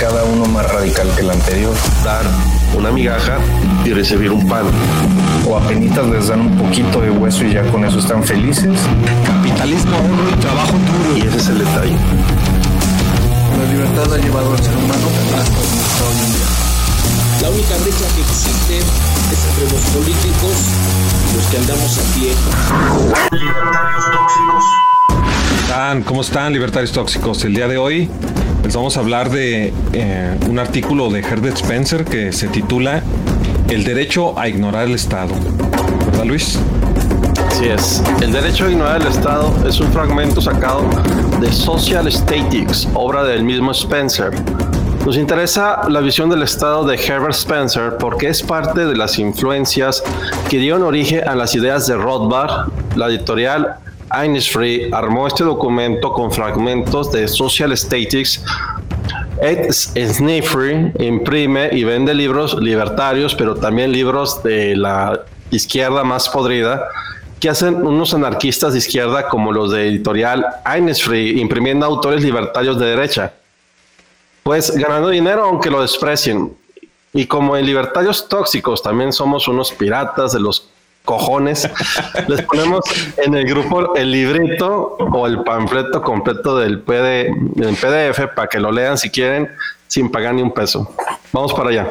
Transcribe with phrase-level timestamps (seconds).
[0.00, 1.74] Cada uno más radical que el anterior.
[2.02, 2.24] Dar
[2.74, 3.36] una migaja
[3.84, 4.64] y recibir un pan.
[5.46, 8.80] O apenas les dan un poquito de hueso y ya con eso están felices.
[9.26, 11.18] Capitalismo, ahorro y trabajo duro.
[11.18, 11.96] Y ese es el detalle.
[13.58, 16.48] La libertad ha llevado al ser humano hasta donde está hoy en día.
[17.42, 20.56] La única brecha que existe es entre los políticos
[21.28, 22.32] y los que andamos a pie.
[26.06, 27.44] ¿Cómo están, libertarios tóxicos?
[27.44, 28.08] El día de hoy
[28.64, 33.02] les vamos a hablar de eh, un artículo de Herbert Spencer que se titula
[33.68, 35.34] El derecho a ignorar el Estado.
[36.06, 36.58] ¿Verdad, Luis?
[37.48, 38.02] Así es.
[38.22, 40.88] El derecho a ignorar el Estado es un fragmento sacado
[41.40, 44.30] de Social Statics, obra del mismo Spencer.
[45.04, 50.02] Nos interesa la visión del Estado de Herbert Spencer porque es parte de las influencias
[50.48, 53.76] que dieron origen a las ideas de Rothbard, la editorial
[54.50, 58.42] Free armó este documento con fragmentos de Social Statics.
[59.42, 66.88] Ed Snifrey imprime y vende libros libertarios, pero también libros de la izquierda más podrida,
[67.38, 70.46] que hacen unos anarquistas de izquierda como los de editorial
[71.02, 73.34] Free, imprimiendo autores libertarios de derecha.
[74.42, 76.56] Pues ganando dinero aunque lo desprecien.
[77.12, 80.70] Y como en libertarios tóxicos también somos unos piratas de los
[81.06, 81.70] cojones,
[82.28, 82.80] les ponemos
[83.16, 88.70] en el grupo el librito o el panfleto completo del, PD, PDF para que lo
[88.70, 89.48] lean si quieren
[89.86, 90.94] sin pagar ni un peso.
[91.32, 91.88] Vamos para allá.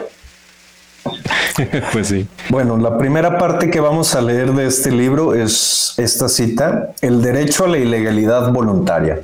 [1.91, 2.27] pues sí.
[2.49, 7.21] Bueno, la primera parte que vamos a leer de este libro es esta cita, el
[7.21, 9.21] derecho a la ilegalidad voluntaria.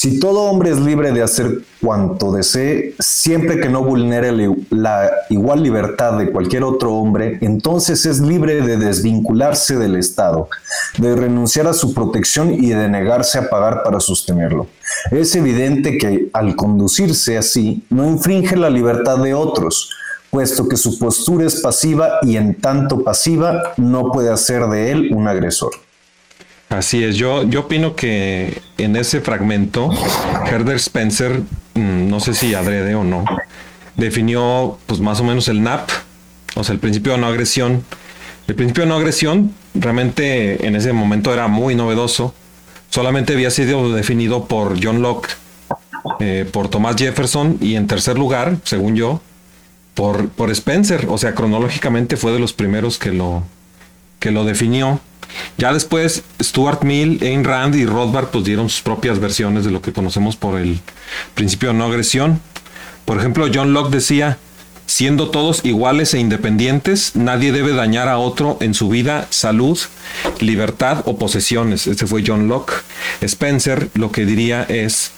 [0.00, 4.30] Si todo hombre es libre de hacer cuanto desee, siempre que no vulnere
[4.70, 10.48] la igual libertad de cualquier otro hombre, entonces es libre de desvincularse del Estado,
[10.98, 14.68] de renunciar a su protección y de negarse a pagar para sostenerlo.
[15.10, 19.90] Es evidente que al conducirse así, no infringe la libertad de otros,
[20.30, 25.10] puesto que su postura es pasiva y en tanto pasiva no puede hacer de él
[25.12, 25.72] un agresor.
[26.68, 29.90] Así es, yo, yo opino que en ese fragmento,
[30.46, 31.42] Herder Spencer,
[31.74, 33.24] mm, no sé si adrede o no,
[33.96, 35.90] definió pues más o menos el NAP,
[36.54, 37.84] o sea, el principio de no agresión.
[38.46, 42.34] El principio de no agresión realmente en ese momento era muy novedoso,
[42.88, 45.28] solamente había sido definido por John Locke,
[46.20, 49.20] eh, por Thomas Jefferson y en tercer lugar, según yo,
[49.94, 53.42] por, por Spencer, o sea, cronológicamente fue de los primeros que lo,
[54.20, 55.00] que lo definió.
[55.56, 59.82] Ya después, Stuart Mill, Ayn Rand y Rothbard pues dieron sus propias versiones de lo
[59.82, 60.78] que conocemos por el
[61.34, 62.40] principio de no agresión.
[63.04, 64.38] Por ejemplo, John Locke decía,
[64.86, 69.78] siendo todos iguales e independientes, nadie debe dañar a otro en su vida, salud,
[70.40, 71.86] libertad o posesiones.
[71.86, 72.72] Ese fue John Locke.
[73.20, 75.12] Spencer lo que diría es,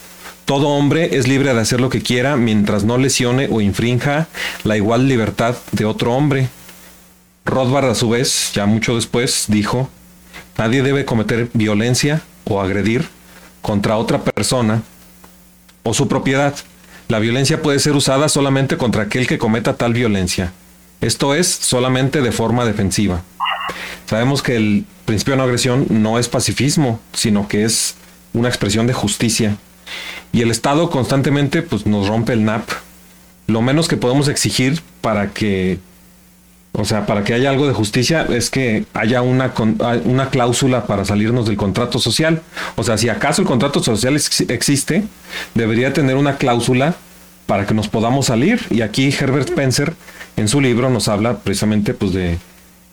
[0.45, 4.27] todo hombre es libre de hacer lo que quiera mientras no lesione o infrinja
[4.65, 6.49] la igual libertad de otro hombre.
[7.45, 9.89] Rothbard a su vez, ya mucho después, dijo,
[10.61, 13.09] nadie debe cometer violencia o agredir
[13.63, 14.83] contra otra persona
[15.85, 16.55] o su propiedad.
[17.09, 20.53] La violencia puede ser usada solamente contra aquel que cometa tal violencia.
[21.01, 23.23] Esto es solamente de forma defensiva.
[24.05, 27.95] Sabemos que el principio de no agresión no es pacifismo, sino que es
[28.35, 29.57] una expresión de justicia.
[30.31, 32.69] Y el Estado constantemente pues, nos rompe el NAP.
[33.47, 35.79] Lo menos que podemos exigir para que
[36.73, 39.53] o sea, para que haya algo de justicia es que haya una,
[40.05, 42.43] una cláusula para salirnos del contrato social.
[42.77, 45.05] O sea, si acaso el contrato social existe,
[45.55, 46.95] debería tener una cláusula
[47.47, 48.61] para que nos podamos salir.
[48.71, 49.95] Y aquí Herbert Spencer
[50.37, 52.39] en su libro nos habla precisamente pues de,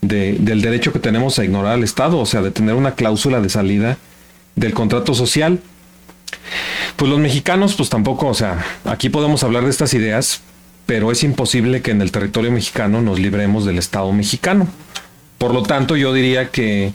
[0.00, 3.48] del derecho que tenemos a ignorar al Estado, o sea, de tener una cláusula de
[3.48, 3.96] salida
[4.56, 5.60] del contrato social.
[6.96, 10.40] Pues los mexicanos, pues tampoco, o sea, aquí podemos hablar de estas ideas,
[10.88, 14.66] pero es imposible que en el territorio mexicano nos libremos del Estado mexicano.
[15.36, 16.94] Por lo tanto, yo diría que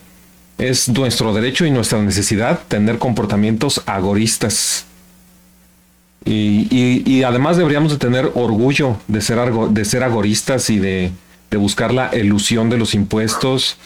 [0.57, 4.87] es nuestro derecho y nuestra necesidad tener comportamientos agoristas.
[6.25, 11.11] Y, además deberíamos de tener orgullo de ser, de ser agoristas y de,
[11.51, 13.77] buscar la ilusión de los impuestos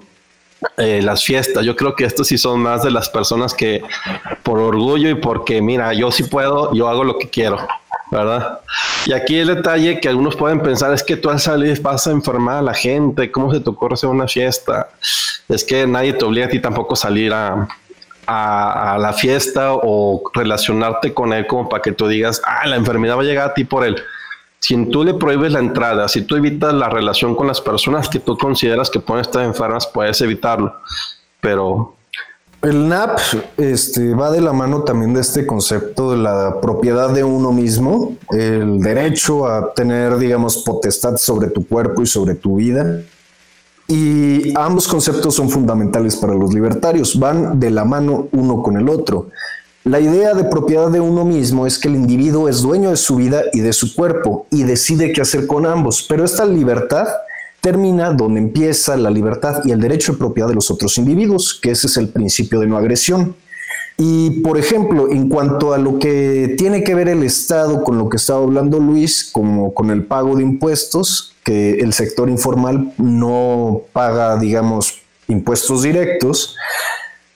[0.77, 1.65] eh, las fiestas.
[1.65, 3.83] Yo creo que estos sí son más de las personas que
[4.43, 7.67] por orgullo y porque, mira, yo sí puedo, yo hago lo que quiero.
[8.11, 8.61] ¿Verdad?
[9.07, 12.11] Y aquí el detalle que algunos pueden pensar es que tú al salir vas a
[12.11, 14.89] enfermar a la gente, ¿cómo se te ocurre hacer una fiesta?
[15.49, 17.69] Es que nadie te obliga a ti tampoco salir a,
[18.27, 23.17] a, la fiesta o relacionarte con él como para que tú digas, ah, la enfermedad
[23.17, 23.97] va a llegar a ti por él.
[24.59, 28.21] Si tú le prohíbes la entrada, si tú evitas la relación con las personas que
[28.21, 30.75] tú consideras que pueden estar enfermas, puedes evitarlo.
[31.41, 31.97] Pero
[32.63, 33.19] el NAP
[33.57, 38.17] este, va de la mano también de este concepto de la propiedad de uno mismo,
[38.31, 43.01] el derecho a tener, digamos, potestad sobre tu cuerpo y sobre tu vida.
[43.89, 48.89] Y ambos conceptos son fundamentales para los libertarios, van de la mano uno con el
[48.89, 49.29] otro.
[49.85, 53.17] La idea de propiedad de uno mismo es que el individuo es dueño de su
[53.17, 57.09] vida y de su cuerpo y decide qué hacer con ambos, pero esta libertad
[57.61, 61.71] termina donde empieza la libertad y el derecho de propiedad de los otros individuos, que
[61.71, 63.37] ese es el principio de no agresión.
[63.99, 68.09] Y, por ejemplo, en cuanto a lo que tiene que ver el Estado con lo
[68.09, 73.83] que estaba hablando Luis, como con el pago de impuestos, que el sector informal no
[73.93, 76.57] paga, digamos, impuestos directos,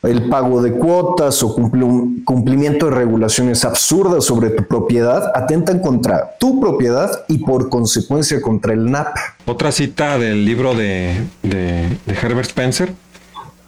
[0.04, 6.60] el pago de cuotas o cumplimiento de regulaciones absurdas sobre tu propiedad atentan contra tu
[6.60, 9.16] propiedad y por consecuencia contra el NAP.
[9.46, 12.92] Otra cita del libro de, Herbert Spencer,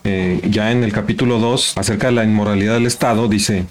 [0.05, 3.65] eh, ya en el capítulo 2, acerca de la inmoralidad del Estado, dice,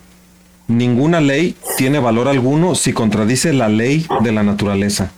[0.68, 5.12] ninguna ley tiene valor alguno si contradice la ley de la naturaleza,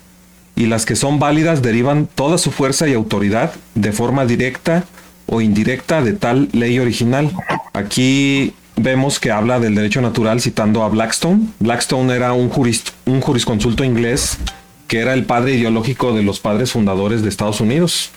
[0.56, 4.84] y las que son válidas derivan toda su fuerza y autoridad de forma directa
[5.28, 7.32] o indirecta de tal ley original.
[7.74, 11.48] Aquí vemos que habla del derecho natural citando a Blackstone.
[11.60, 12.52] Blackstone era un,
[13.06, 14.38] un jurisconsulto inglés
[14.88, 18.12] que era el padre ideológico de los padres fundadores de Estados Unidos.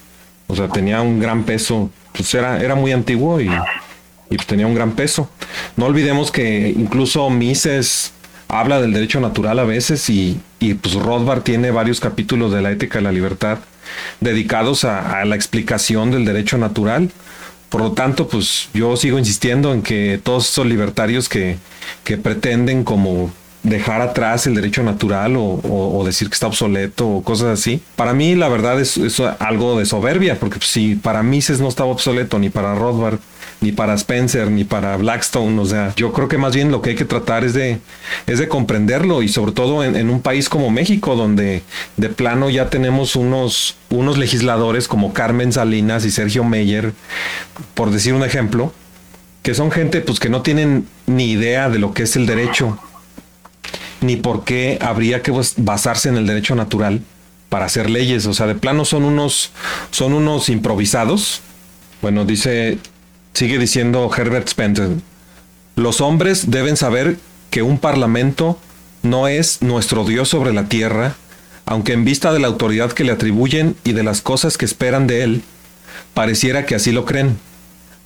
[0.46, 4.66] O sea, tenía un gran peso, pues era, era muy antiguo y, y pues tenía
[4.66, 5.28] un gran peso.
[5.76, 8.12] No olvidemos que incluso Mises
[8.46, 12.70] habla del derecho natural a veces y, y pues Rothbard tiene varios capítulos de la
[12.70, 13.58] ética de la libertad
[14.20, 17.10] dedicados a, la explicación del derecho natural.
[17.68, 21.56] Por lo tanto, pues yo sigo insistiendo en que todos esos libertarios que,
[22.04, 23.32] que pretenden como
[23.62, 27.82] dejar atrás el derecho natural o, decir que está obsoleto o cosas así.
[27.96, 28.98] Para mí la verdad es,
[29.38, 33.18] algo de soberbia, porque si para Mises no estaba obsoleto ni para Rothbard,
[33.60, 36.90] ni para Spencer, ni para Blackstone, o sea, yo creo que más bien lo que
[36.90, 37.78] hay que tratar es de,
[38.26, 41.62] es de comprenderlo y sobre todo en, un país como México, donde
[41.96, 46.92] de plano ya tenemos unos, unos legisladores como Carmen Salinas y Sergio Meyer,
[47.74, 48.72] por decir un ejemplo,
[49.42, 52.78] que son gente pues que no tienen ni idea de lo que es el derecho
[54.00, 57.02] ni por qué habría que basarse en el derecho natural
[57.48, 58.26] para hacer leyes.
[58.26, 59.50] O sea, de plano son unos,
[59.90, 61.42] son unos improvisados.
[62.00, 62.78] Bueno, dice,
[63.34, 64.90] sigue diciendo Herbert Spencer,
[65.76, 67.16] los hombres deben saber
[67.50, 68.58] que un parlamento
[69.02, 71.14] no es nuestro Dios sobre la tierra,
[71.66, 75.06] aunque en vista de la autoridad que le atribuyen y de las cosas que esperan
[75.06, 75.42] de él,
[76.14, 77.38] pareciera que así lo creen.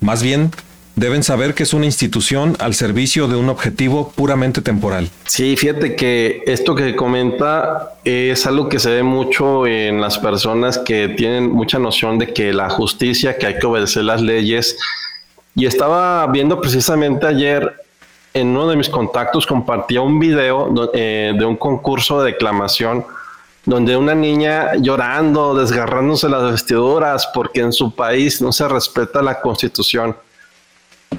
[0.01, 0.51] Más bien,
[0.97, 5.11] deben saber que es una institución al servicio de un objetivo puramente temporal.
[5.25, 10.79] Sí, fíjate que esto que comenta es algo que se ve mucho en las personas
[10.79, 14.77] que tienen mucha noción de que la justicia, que hay que obedecer las leyes.
[15.55, 17.73] Y estaba viendo precisamente ayer
[18.33, 23.05] en uno de mis contactos, compartía un video eh, de un concurso de declamación
[23.65, 29.41] donde una niña llorando, desgarrándose las vestiduras porque en su país no se respeta la
[29.41, 30.17] constitución.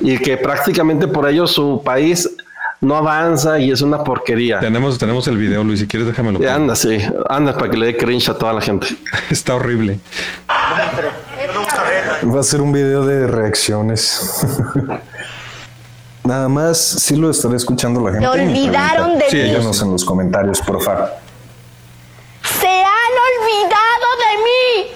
[0.02, 2.30] Y que prácticamente por ello su país
[2.86, 4.60] no avanza y es una porquería.
[4.60, 6.40] Tenemos, tenemos el video, Luis, si quieres déjamelo.
[6.40, 8.88] Ya, anda, sí, anda para que le dé cringe a toda la gente.
[9.30, 10.00] Está horrible.
[12.24, 14.46] Va a ser un video de reacciones.
[16.24, 18.26] Nada más, sí lo estaré escuchando la gente.
[18.26, 19.44] Se olvidaron de sí, mí.
[19.44, 21.10] Díganos en los comentarios, por favor.
[22.44, 24.92] Se han olvidado de mí.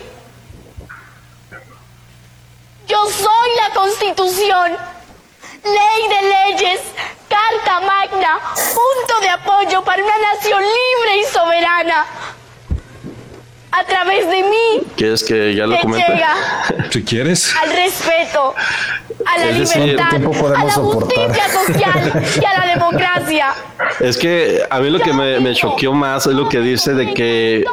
[2.87, 4.71] Yo soy la Constitución,
[5.63, 6.81] ley de leyes,
[7.27, 8.39] carta magna,
[8.73, 12.05] punto de apoyo para una nación libre y soberana.
[13.71, 16.05] A través de mí ¿Quieres que ya lo comente?
[16.11, 16.33] llega
[16.91, 17.55] Si quieres.
[17.55, 18.55] al respeto,
[19.25, 21.27] a la Es libertad, ¿cuánto tiempo a la soportar?
[21.27, 23.47] justicia social y a la democracia.
[23.99, 27.13] Es que a mí lo que me, me choqueó más es lo que dice de
[27.13, 27.63] que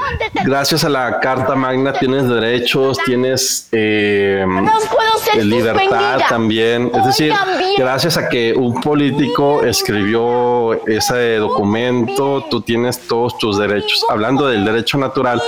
[0.45, 6.91] gracias a la Carta Magna tienes derechos, tienes eh, No puedo ser libertad también.
[6.95, 7.33] Es decir,
[7.79, 14.05] gracias a que un político escribió ese documento, tú tienes todos tus derechos.
[14.11, 15.41] Hablando del derecho natural,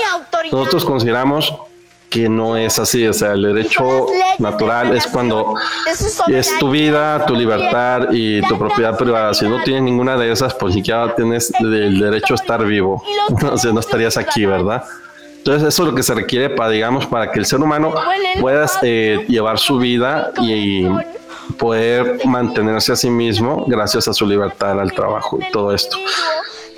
[0.50, 1.52] nosotros consideramos
[2.10, 3.06] que no es así.
[3.06, 4.06] O sea, el derecho
[4.38, 5.54] natural es cuando
[6.28, 9.34] es tu vida, tu libertad y tu propiedad privada.
[9.34, 13.02] Si no tienes ninguna de esas, pues ni siquiera tienes el derecho a estar vivo.
[13.28, 14.84] Entonces no estarías aquí, ¿verdad?
[15.38, 17.94] Entonces eso es lo que se requiere para, digamos, para que el ser humano
[18.40, 20.86] pueda eh, llevar su vida y
[21.58, 25.96] poder mantenerse a sí mismo gracias a su libertad al trabajo y todo esto.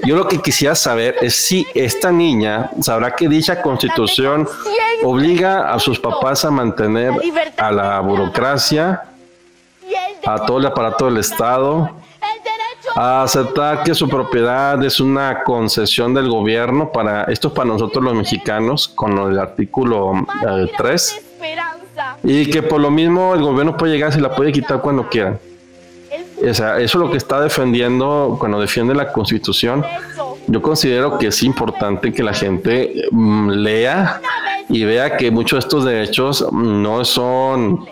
[0.05, 4.49] Yo lo que quisiera saber es si esta niña sabrá que dicha constitución
[5.03, 7.13] obliga a sus papás a mantener
[7.57, 9.03] a la burocracia,
[10.27, 11.91] a todo el aparato del Estado,
[12.95, 18.03] a aceptar que su propiedad es una concesión del gobierno para esto es para nosotros
[18.03, 21.23] los mexicanos con el artículo eh, 3
[22.25, 25.09] y que por lo mismo el gobierno puede llegar y se la puede quitar cuando
[25.09, 25.39] quiera.
[26.43, 29.85] Eso es lo que está defendiendo cuando defiende la constitución.
[30.47, 34.21] Yo considero que es importante que la gente mm, lea
[34.69, 37.87] y vea que muchos de estos derechos no son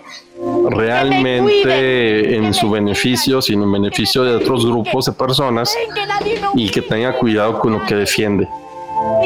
[0.70, 5.76] realmente en su beneficio, sino en beneficio de otros grupos de personas
[6.54, 8.48] y que tenga cuidado con lo que defiende.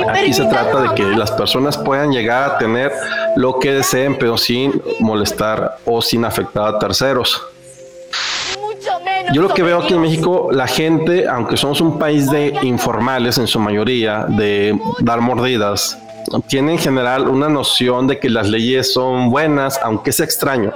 [0.09, 2.93] Aquí se trata de que las personas puedan llegar a tener
[3.37, 7.43] lo que deseen, pero sin molestar o sin afectar a terceros.
[9.33, 13.39] Yo lo que veo aquí en México, la gente, aunque somos un país de informales
[13.39, 15.99] en su mayoría, de dar mordidas,
[16.49, 20.73] tiene en general una noción de que las leyes son buenas, aunque es extraño.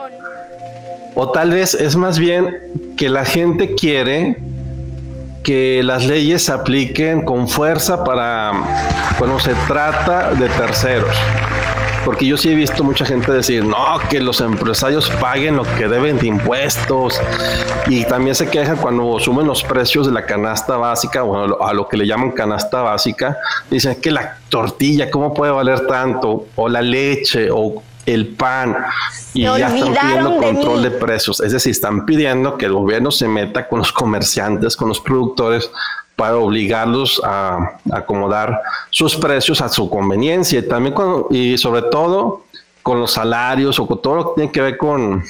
[1.14, 4.36] O tal vez es más bien que la gente quiere
[5.42, 8.52] que las leyes se apliquen con fuerza para
[9.18, 11.16] cuando se trata de terceros.
[12.06, 15.88] Porque yo sí he visto mucha gente decir, no, que los empresarios paguen lo que
[15.88, 17.20] deben de impuestos.
[17.88, 21.88] Y también se quejan cuando suben los precios de la canasta básica, bueno, a lo
[21.88, 23.36] que le llaman canasta básica.
[23.68, 26.46] Dicen que la tortilla, ¿cómo puede valer tanto?
[26.54, 28.76] O la leche, o el pan.
[29.34, 30.82] Y ya están pidiendo de control mí.
[30.84, 31.40] de precios.
[31.40, 35.72] Es decir, están pidiendo que el gobierno se meta con los comerciantes, con los productores,
[36.16, 42.42] para obligarlos a acomodar sus precios a su conveniencia y también con- y sobre todo
[42.82, 45.22] con los salarios o con todo lo que tiene que ver con,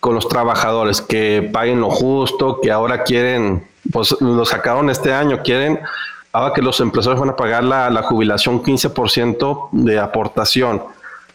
[0.00, 5.42] con los trabajadores que paguen lo justo, que ahora quieren, pues lo sacaron este año,
[5.42, 5.80] quieren
[6.32, 10.82] ahora que los empresarios van a pagar la, la jubilación 15% de aportación.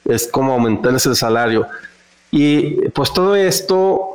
[0.05, 1.67] Es como aumentarles el salario.
[2.31, 4.11] Y pues todo esto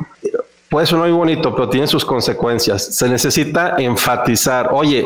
[0.68, 2.94] puede sonar muy bonito, pero tiene sus consecuencias.
[2.96, 5.04] Se necesita enfatizar, oye,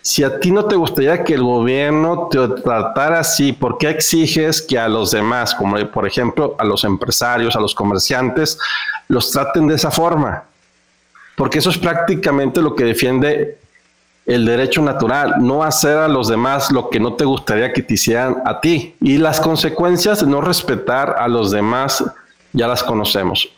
[0.00, 4.62] si a ti no te gustaría que el gobierno te tratara así, ¿por qué exiges
[4.62, 8.58] que a los demás, como por ejemplo a los empresarios, a los comerciantes,
[9.08, 10.44] los traten de esa forma?
[11.36, 13.58] Porque eso es prácticamente lo que defiende
[14.24, 17.94] el derecho natural, no hacer a los demás lo que no te gustaría que te
[17.94, 18.94] hicieran a ti.
[19.00, 22.04] Y las consecuencias de no respetar a los demás
[22.52, 23.51] ya las conocemos.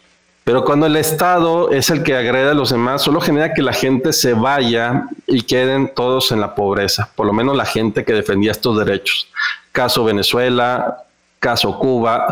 [0.44, 3.72] Pero cuando el Estado es el que agrede a los demás, solo genera que la
[3.72, 8.12] gente se vaya y queden todos en la pobreza, por lo menos la gente que
[8.12, 9.26] defendía estos derechos.
[9.72, 11.04] Caso Venezuela,
[11.38, 12.26] caso Cuba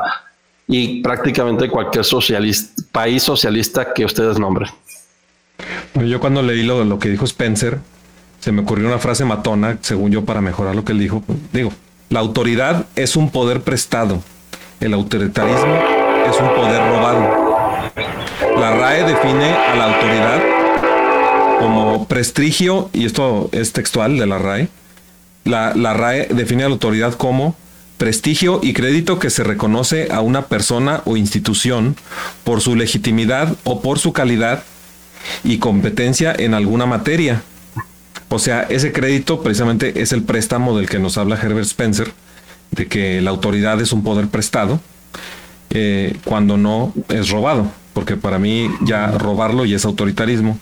[0.68, 2.04] y prácticamente cualquier
[2.92, 4.70] país socialista que ustedes nombren.
[5.94, 7.78] Yo cuando leí lo que dijo Spencer,
[8.40, 11.22] se me ocurrió una frase matona, según yo, para mejorar lo que él dijo.
[11.52, 11.72] Digo,
[12.10, 14.22] la autoridad es un poder prestado.
[14.80, 15.76] El autoritarismo
[16.28, 17.51] es un poder robado.
[18.62, 20.40] La RAE define a la autoridad
[21.58, 24.68] como prestigio, y esto es textual de la RAE,
[25.42, 27.56] la, la RAE define a la autoridad como
[27.98, 31.96] prestigio y crédito que se reconoce a una persona o institución
[32.44, 34.62] por su legitimidad o por su calidad
[35.42, 37.42] y competencia en alguna materia.
[38.28, 42.12] O sea, ese crédito precisamente es el préstamo del que nos habla Herbert Spencer,
[42.70, 44.80] de que la autoridad es un poder prestado
[45.70, 50.58] eh, cuando no es robado, porque para mí ya robarlo ya es autoritarismo.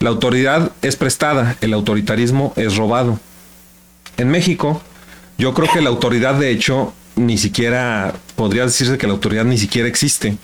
[0.00, 3.18] La autoridad es prestada, el autoritarismo es robado.
[4.16, 4.80] En México,
[5.38, 9.58] yo creo que la autoridad, de hecho, ni siquiera, podría decirse que la autoridad ni
[9.58, 10.36] siquiera existe.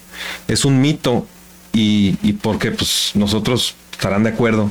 [0.48, 1.26] Es un mito
[1.72, 4.70] y, y porque pues nosotros estarán de acuerdo,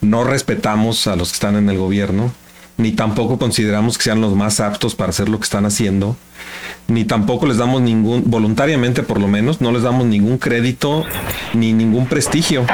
[0.00, 2.32] no respetamos a los que están en el gobierno,
[2.76, 6.16] ni tampoco consideramos que sean los más aptos para hacer lo que están haciendo,
[6.88, 11.04] ni tampoco les damos ningún, voluntariamente por lo menos, no les damos ningún crédito
[11.54, 12.64] ni ningún prestigio.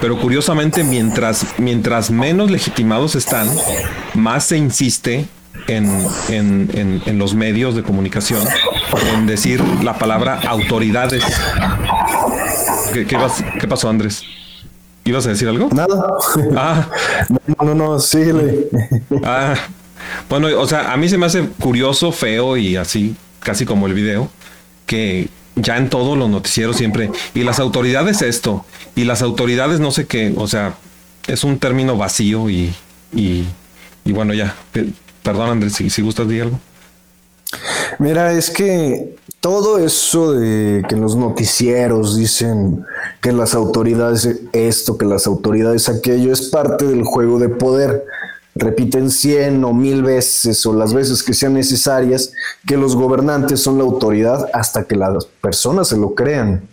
[0.00, 3.48] Pero curiosamente, mientras, mientras menos legitimados están,
[4.14, 5.26] más se insiste
[5.66, 5.88] en,
[6.28, 8.46] en, en, los medios de comunicación
[9.14, 11.24] en decir la palabra autoridades.
[12.92, 13.16] ¿Qué, qué,
[13.60, 14.22] qué pasó, Andrés?
[15.04, 15.68] ¿Ibas a decir algo?
[15.72, 16.06] Nada.
[16.56, 16.88] Ah.
[17.58, 18.68] No, no, no, síguele.
[19.24, 19.54] Ah.
[20.28, 23.94] Bueno, o sea, a mí se me hace curioso, feo y así, casi como el
[23.94, 24.28] video,
[24.86, 29.90] que ya en todos los noticieros siempre, y las autoridades esto, y las autoridades no
[29.92, 30.74] sé qué, o sea,
[31.26, 32.74] es un término vacío y,
[33.14, 33.44] y,
[34.04, 34.54] y bueno, ya,
[35.22, 36.60] perdón Andrés, si, si gustas decir algo.
[37.98, 42.82] Mira, es que todo eso de que los noticieros dicen
[43.20, 48.06] que las autoridades esto, que las autoridades aquello, es parte del juego de poder.
[48.54, 52.32] Repiten cien o mil veces o las veces que sean necesarias
[52.66, 56.66] que los gobernantes son la autoridad hasta que las personas se lo crean.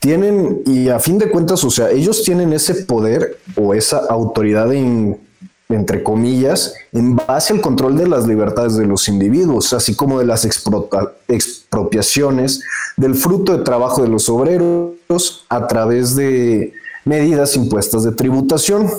[0.00, 4.72] Tienen, y a fin de cuentas, o sea, ellos tienen ese poder o esa autoridad
[4.72, 5.20] en
[5.68, 10.26] entre comillas, en base al control de las libertades de los individuos, así como de
[10.26, 12.62] las expropiaciones
[12.96, 16.72] del fruto de trabajo de los obreros a través de
[17.04, 18.90] medidas impuestas de tributación,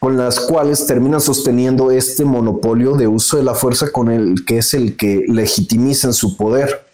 [0.00, 4.58] con las cuales terminan sosteniendo este monopolio de uso de la fuerza con el que
[4.58, 6.86] es el que legitimiza su poder.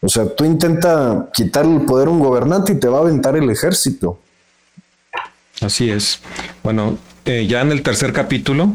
[0.00, 3.36] O sea, tú intenta quitar el poder a un gobernante y te va a aventar
[3.36, 4.18] el ejército.
[5.60, 6.20] Así es.
[6.62, 8.74] Bueno, eh, ya en el tercer capítulo,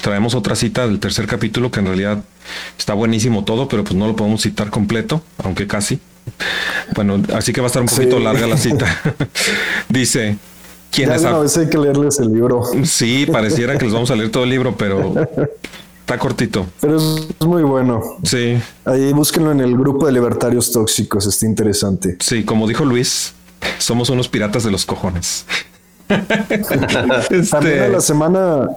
[0.00, 2.22] traemos otra cita del tercer capítulo que en realidad
[2.78, 6.00] está buenísimo todo, pero pues no lo podemos citar completo, aunque casi.
[6.94, 8.86] Bueno, así que va a estar un poquito larga la cita.
[9.88, 10.36] Dice,
[10.90, 12.62] ¿quiénes ya hay que leerles el libro.
[12.84, 15.14] Sí, pareciera que les vamos a leer todo el libro, pero
[16.00, 16.66] está cortito.
[16.80, 18.18] Pero es muy bueno.
[18.24, 18.58] Sí.
[18.84, 22.16] Ahí búsquenlo en el grupo de libertarios tóxicos, está interesante.
[22.20, 23.34] Sí, como dijo Luis,
[23.78, 25.46] somos unos piratas de los cojones.
[27.50, 28.68] También a la semana,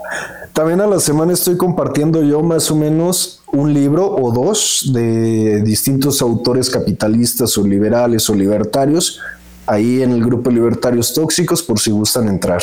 [0.54, 5.62] también a la semana estoy compartiendo yo más o menos un libro o dos de
[5.62, 9.20] distintos autores capitalistas o liberales o libertarios
[9.66, 12.62] ahí en el grupo Libertarios Tóxicos por si gustan entrar.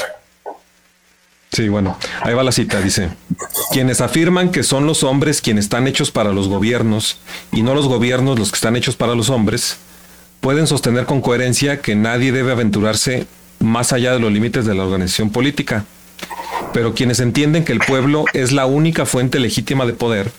[1.52, 3.10] Sí, bueno, ahí va la cita, dice,
[3.72, 7.18] quienes afirman que son los hombres quienes están hechos para los gobiernos
[7.50, 9.76] y no los gobiernos los que están hechos para los hombres,
[10.40, 13.26] pueden sostener con coherencia que nadie debe aventurarse
[13.60, 15.84] más allá de los límites de la organización política.
[16.72, 20.32] Pero quienes entienden que el pueblo es la única fuente legítima de poder,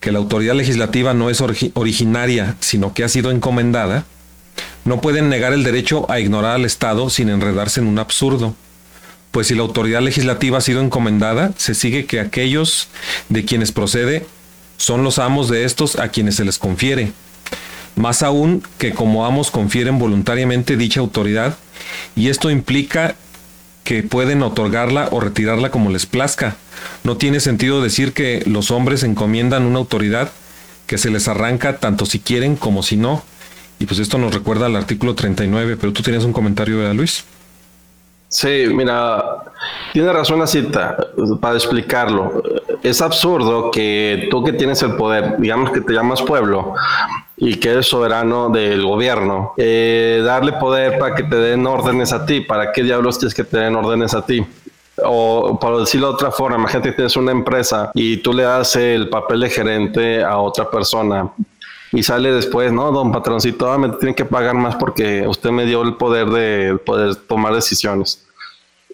[0.00, 4.04] que la autoridad legislativa no es originaria, sino que ha sido encomendada,
[4.84, 8.54] no pueden negar el derecho a ignorar al Estado sin enredarse en un absurdo.
[9.30, 12.88] Pues si la autoridad legislativa ha sido encomendada, se sigue que aquellos
[13.28, 14.26] de quienes procede
[14.76, 17.12] son los amos de estos a quienes se les confiere.
[17.96, 21.56] Más aún que como amos confieren voluntariamente dicha autoridad
[22.16, 23.16] y esto implica
[23.84, 26.56] que pueden otorgarla o retirarla como les plazca.
[27.04, 30.30] No tiene sentido decir que los hombres encomiendan una autoridad
[30.86, 33.22] que se les arranca tanto si quieren como si no.
[33.78, 37.24] Y pues esto nos recuerda al artículo 39, pero tú tienes un comentario, ¿verdad, Luis?
[38.28, 39.22] Sí, mira,
[39.92, 40.96] tiene razón la cita
[41.40, 42.42] para explicarlo.
[42.82, 46.74] Es absurdo que tú que tienes el poder, digamos que te llamas pueblo,
[47.36, 52.24] y que eres soberano del gobierno, eh, darle poder para que te den órdenes a
[52.24, 52.40] ti.
[52.40, 54.44] ¿Para qué diablos tienes que te den órdenes a ti?
[55.04, 58.76] O para decirlo de otra forma, imagínate que tienes una empresa y tú le das
[58.76, 61.32] el papel de gerente a otra persona
[61.94, 65.82] y sale después, no, don patroncito, me tienen que pagar más porque usted me dio
[65.82, 68.26] el poder de poder tomar decisiones.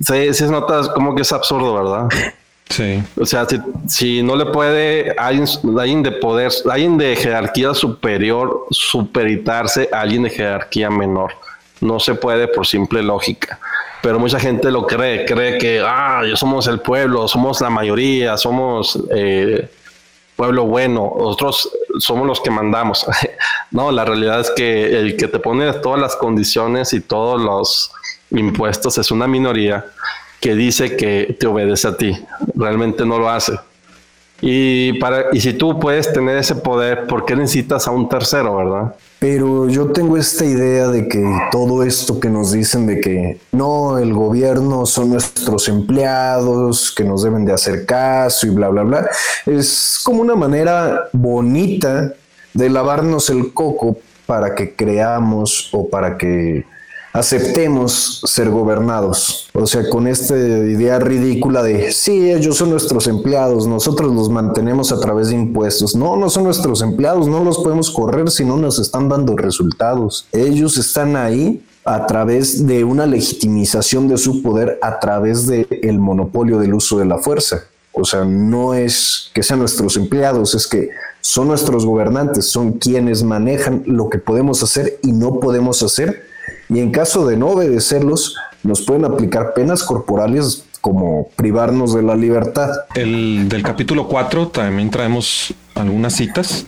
[0.00, 2.08] Sí, sí, notas como que es absurdo, ¿verdad?
[2.70, 3.02] Sí.
[3.20, 3.46] O sea,
[3.88, 10.22] si, no le puede alguien, alguien, de poder, alguien de jerarquía superior superitarse a alguien
[10.22, 11.32] de jerarquía menor.
[11.80, 13.58] No se puede por simple lógica.
[14.02, 18.36] Pero mucha gente lo cree, cree que, ah, yo somos el pueblo, somos la mayoría,
[18.36, 19.68] somos, eh,
[20.36, 23.04] pueblo bueno, nosotros somos los que mandamos.
[23.72, 27.92] no, la realidad es que el que te pone todas las condiciones y todos los
[28.30, 29.84] impuestos es una minoría
[30.40, 32.16] que dice que te obedece a ti,
[32.54, 33.52] realmente no lo hace.
[34.42, 38.56] Y, para, y si tú puedes tener ese poder, ¿por qué necesitas a un tercero,
[38.56, 38.94] verdad?
[39.18, 41.22] Pero yo tengo esta idea de que
[41.52, 47.22] todo esto que nos dicen de que no, el gobierno son nuestros empleados, que nos
[47.22, 49.10] deben de hacer caso y bla, bla, bla,
[49.44, 52.14] es como una manera bonita
[52.54, 56.64] de lavarnos el coco para que creamos o para que
[57.12, 59.48] aceptemos ser gobernados.
[59.52, 64.92] O sea, con esta idea ridícula de, sí, ellos son nuestros empleados, nosotros los mantenemos
[64.92, 65.96] a través de impuestos.
[65.96, 70.26] No, no son nuestros empleados, no los podemos correr si no nos están dando resultados.
[70.32, 75.98] Ellos están ahí a través de una legitimización de su poder a través del el
[75.98, 77.64] monopolio del uso de la fuerza.
[77.92, 83.24] O sea, no es que sean nuestros empleados, es que son nuestros gobernantes, son quienes
[83.24, 86.29] manejan lo que podemos hacer y no podemos hacer
[86.70, 92.14] y en caso de no obedecerlos, nos pueden aplicar penas corporales como privarnos de la
[92.14, 92.70] libertad.
[92.94, 96.66] El del capítulo 4 también traemos algunas citas.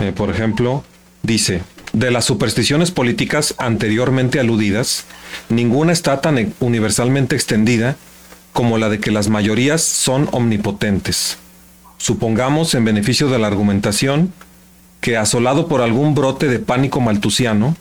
[0.00, 0.84] Eh, por ejemplo,
[1.22, 5.04] dice, de las supersticiones políticas anteriormente aludidas,
[5.48, 7.96] ninguna está tan universalmente extendida
[8.52, 11.38] como la de que las mayorías son omnipotentes.
[11.96, 14.32] Supongamos, en beneficio de la argumentación,
[15.00, 17.76] que asolado por algún brote de pánico maltusiano,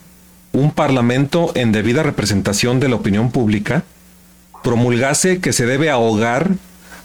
[0.52, 3.84] un parlamento en debida representación de la opinión pública
[4.64, 6.52] promulgase que se debe ahogar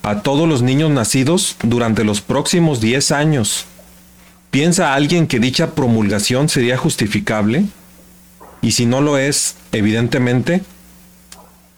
[0.02, 3.66] a todos los niños nacidos durante los próximos 10 años.
[4.50, 7.64] ¿Piensa alguien que dicha promulgación sería justificable?
[8.61, 10.62] Y si no lo es, evidentemente,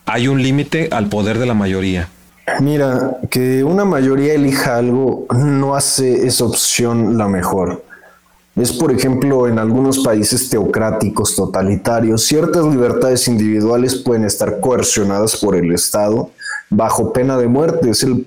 [0.05, 2.09] hay un límite al poder de la mayoría.
[2.61, 7.86] Mira, que una mayoría elija algo no hace esa opción la mejor.
[8.57, 15.55] Es, por ejemplo, en algunos países teocráticos totalitarios, ciertas libertades individuales pueden estar coercionadas por
[15.57, 16.31] el Estado
[16.71, 17.91] bajo pena de muerte.
[17.91, 18.27] Es el,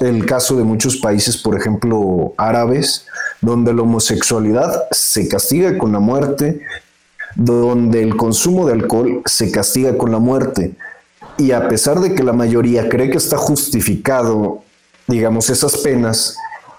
[0.00, 3.04] el caso de muchos países, por ejemplo, árabes,
[3.42, 6.62] donde la homosexualidad se castiga con la muerte,
[7.34, 10.76] donde el consumo de alcohol se castiga con la muerte.
[11.36, 14.62] Y a pesar de que la mayoría cree que está justificado,
[15.06, 16.36] digamos, esas penas,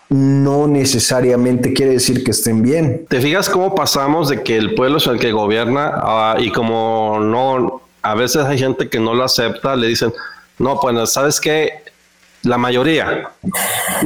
[0.09, 3.05] no necesariamente quiere decir que estén bien.
[3.07, 7.19] ¿Te fijas cómo pasamos de que el pueblo es el que gobierna ah, y como
[7.19, 10.11] no, a veces hay gente que no lo acepta, le dicen,
[10.57, 11.83] no, pues sabes que
[12.43, 13.29] la mayoría,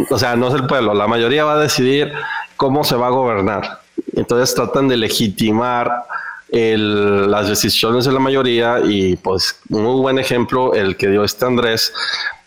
[0.09, 2.11] o sea, no es el pueblo, la mayoría va a decidir
[2.57, 3.79] cómo se va a gobernar.
[4.15, 6.05] Entonces tratan de legitimar
[6.51, 11.91] las decisiones de la mayoría y pues muy buen ejemplo el que dio este Andrés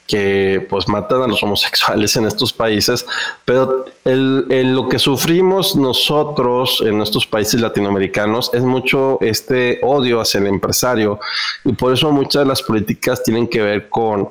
[0.06, 3.06] que pues matan a los homosexuales en estos países,
[3.44, 10.38] pero el, lo que sufrimos nosotros en estos países latinoamericanos es mucho este odio hacia
[10.38, 11.18] el empresario
[11.64, 14.28] y por eso muchas de las políticas tienen que ver con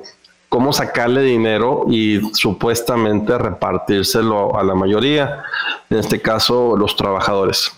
[0.47, 5.43] cómo sacarle dinero y supuestamente repartírselo a la mayoría,
[5.89, 7.71] en este caso los trabajadores.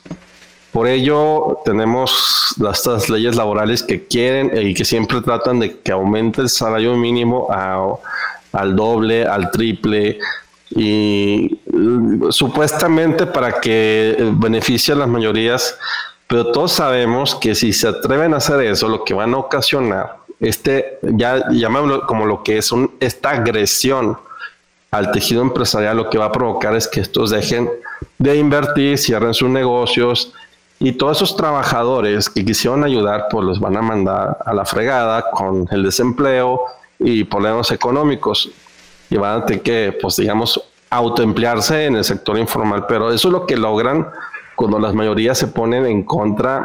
[0.71, 6.41] Por ello, tenemos estas leyes laborales que quieren y que siempre tratan de que aumente
[6.41, 7.47] el salario mínimo
[8.51, 10.19] al doble, al triple,
[10.71, 15.77] y mm, supuestamente para que beneficie a las mayorías,
[16.27, 20.17] pero todos sabemos que si se atreven a hacer eso, lo que van a ocasionar,
[20.39, 24.17] este, ya llamémoslo como lo que es un, esta agresión
[24.91, 27.69] al tejido empresarial, lo que va a provocar es que estos dejen
[28.17, 30.34] de invertir, cierren sus negocios,
[30.79, 35.31] y todos esos trabajadores que quisieron ayudar, pues los van a mandar a la fregada
[35.31, 36.61] con el desempleo
[36.99, 38.49] y problemas económicos.
[39.09, 42.85] Y van a tener que, pues digamos, autoemplearse en el sector informal.
[42.87, 44.07] Pero eso es lo que logran
[44.55, 46.63] cuando las mayorías se ponen en contra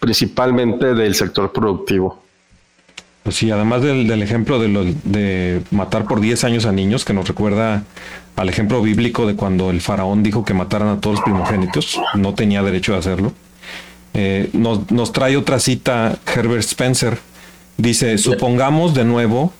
[0.00, 2.18] principalmente del sector productivo.
[3.22, 7.28] Pues sí, además del, ejemplo de, de matar por 10 años a niños, que nos
[7.28, 7.84] recuerda
[8.34, 12.34] al ejemplo bíblico de cuando el faraón dijo que mataran a todos los primogénitos, no
[12.34, 13.32] tenía derecho a hacerlo.
[14.14, 17.18] Eh, nos, nos, trae otra cita Herbert Spencer.
[17.76, 19.52] Dice, supongamos de nuevo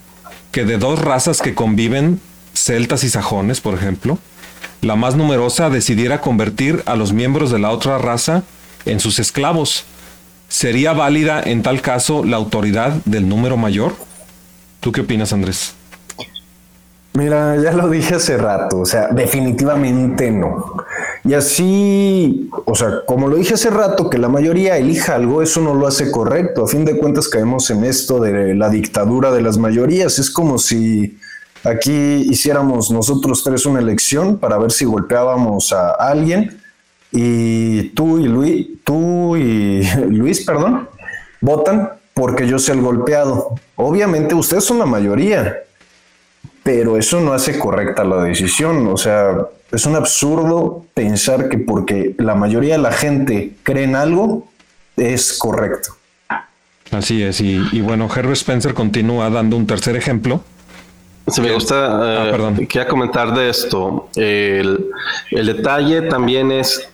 [0.51, 2.21] que de dos razas que conviven,
[2.55, 4.19] celtas y sajones, por ejemplo,
[4.83, 8.43] la más numerosa decidiera convertir a los miembros de la otra raza
[8.85, 9.85] en sus esclavos
[10.63, 13.95] ¿Sería válida en tal caso la autoridad del número mayor?
[14.79, 15.75] ¿Tú qué opinas, Andrés?
[17.15, 20.77] Mira, ya lo dije hace rato, o sea, definitivamente no.
[21.25, 25.61] Y así, o sea, como lo dije hace rato, que la mayoría elija algo, eso
[25.61, 26.63] no lo hace correcto.
[26.63, 30.21] A fin de cuentas caemos en esto de la dictadura de las mayorías.
[30.21, 31.19] Es como si
[31.65, 31.91] aquí
[32.31, 36.62] hiciéramos nosotros tres una elección para ver si golpeábamos a alguien
[37.13, 40.89] y tú y Luis, tú y Luis, perdón,
[41.41, 43.55] votan porque yo sea el golpeado.
[43.77, 45.59] Obviamente ustedes son la mayoría,
[46.63, 48.87] pero eso no hace correcta la decisión.
[48.87, 49.37] O sea,
[49.71, 54.49] es un absurdo pensar que porque la mayoría de la gente cree en algo,
[54.97, 55.97] es correcto.
[56.91, 60.43] Así es, y, bueno, Herbert Spencer continúa dando un tercer ejemplo.
[61.27, 64.11] Si me gusta, ah, eh, quería comentar de esto.
[64.15, 64.91] El,
[65.31, 66.87] el detalle también es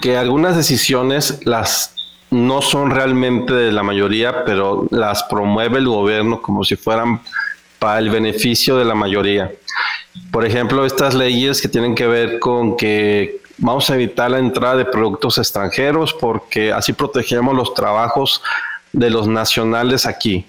[0.00, 1.94] que algunas decisiones las
[2.30, 7.20] no son realmente de la mayoría, pero las promueve el gobierno como si fueran
[7.78, 9.52] para el beneficio de la mayoría.
[10.30, 14.76] Por ejemplo, estas leyes que tienen que ver con que vamos a evitar la entrada
[14.76, 18.42] de productos extranjeros porque así protegemos los trabajos
[18.92, 20.46] de los nacionales aquí.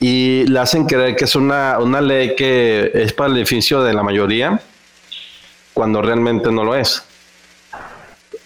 [0.00, 3.94] Y le hacen creer que es una, una ley que es para el beneficio de
[3.94, 4.60] la mayoría,
[5.74, 7.07] cuando realmente no lo es.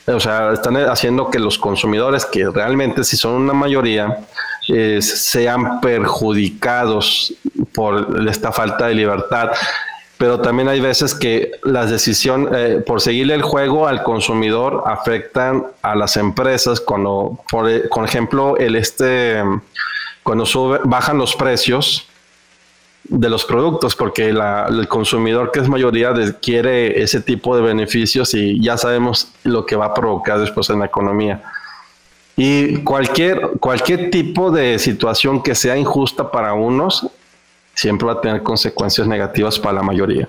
[0.07, 4.27] O sea, están haciendo que los consumidores, que realmente si son una mayoría,
[4.69, 7.35] eh, sean perjudicados
[7.75, 9.51] por esta falta de libertad.
[10.19, 15.67] Pero también hay veces que las decisiones, eh, por seguirle el juego al consumidor, afectan
[15.83, 16.81] a las empresas.
[16.81, 17.69] Cuando, por,
[18.05, 19.43] ejemplo, el este,
[20.23, 22.07] cuando sube, bajan los precios,
[23.05, 28.61] de los productos, porque el consumidor que es mayoría quiere ese tipo de beneficios y
[28.61, 31.43] ya sabemos lo que va a provocar después en la economía.
[32.37, 37.07] Y cualquier, cualquier tipo de situación que sea injusta para unos,
[37.75, 40.29] siempre va a tener consecuencias negativas para la mayoría.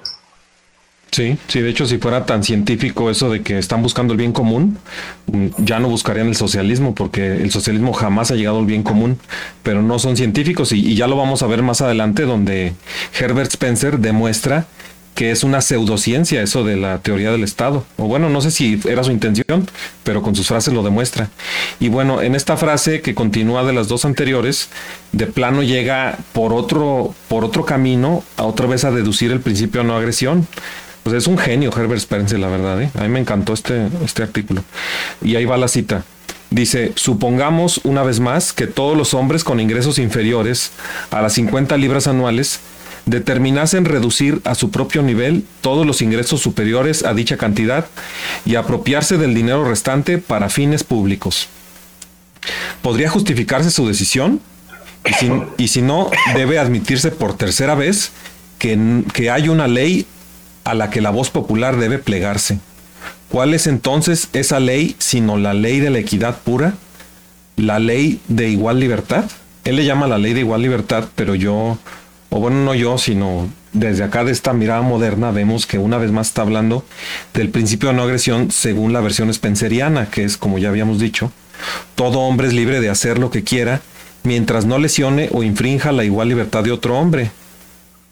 [1.13, 4.32] Sí, sí, de hecho, si fuera tan científico eso de que están buscando el bien
[4.32, 4.80] común,
[5.28, 9.19] mm, ya no buscarían el socialismo, porque el socialismo jamás ha llegado al bien común,
[9.62, 12.73] pero no son científicos y, ya lo vamos a ver más adelante, donde
[13.19, 14.65] Herbert Spencer demuestra
[15.13, 17.86] que es una pseudociencia eso de la teoría del Estado.
[17.97, 19.69] O bueno, no sé si era su intención,
[20.04, 21.30] pero con sus frases lo demuestra.
[21.80, 24.69] Y bueno, en esta frase que continúa de las dos anteriores,
[25.12, 29.82] de plano llega por otro, por otro camino a otra vez a deducir el principio
[29.82, 30.47] de no agresión.
[31.04, 32.82] Pues es un genio Herbert Spencer, la verdad.
[32.82, 32.89] ¿eh?
[32.98, 34.63] A mí me encantó este, este artículo.
[35.22, 36.04] Y ahí va la cita.
[36.50, 40.72] Dice, supongamos una vez más que todos los hombres con ingresos inferiores
[41.12, 42.60] a las 50 libras anuales
[43.06, 47.86] determinasen reducir a su propio nivel todos los ingresos superiores a dicha cantidad
[48.46, 51.48] y apropiarse del dinero restante para fines públicos.
[52.82, 54.42] ¿Podría justificarse su decisión?
[55.06, 58.12] Y si, y si no, debe admitirse por tercera vez
[58.58, 60.06] que, que hay una ley
[60.63, 62.60] a la que la voz popular debe plegarse.
[63.30, 66.73] ¿Cuál es entonces esa ley sino la ley de la equidad pura?
[67.56, 69.26] ¿La ley de igual libertad?
[69.63, 71.78] Él le llama la ley de igual libertad, pero yo,
[72.30, 76.12] o bueno, no yo, sino desde acá de esta mirada moderna vemos que una vez
[76.12, 76.86] más está hablando
[77.34, 81.32] del principio de no agresión según la versión spenceriana, que es como ya habíamos dicho,
[81.95, 83.82] todo hombre es libre de hacer lo que quiera
[84.23, 87.32] mientras no lesione o infrinja la igual libertad de otro hombre.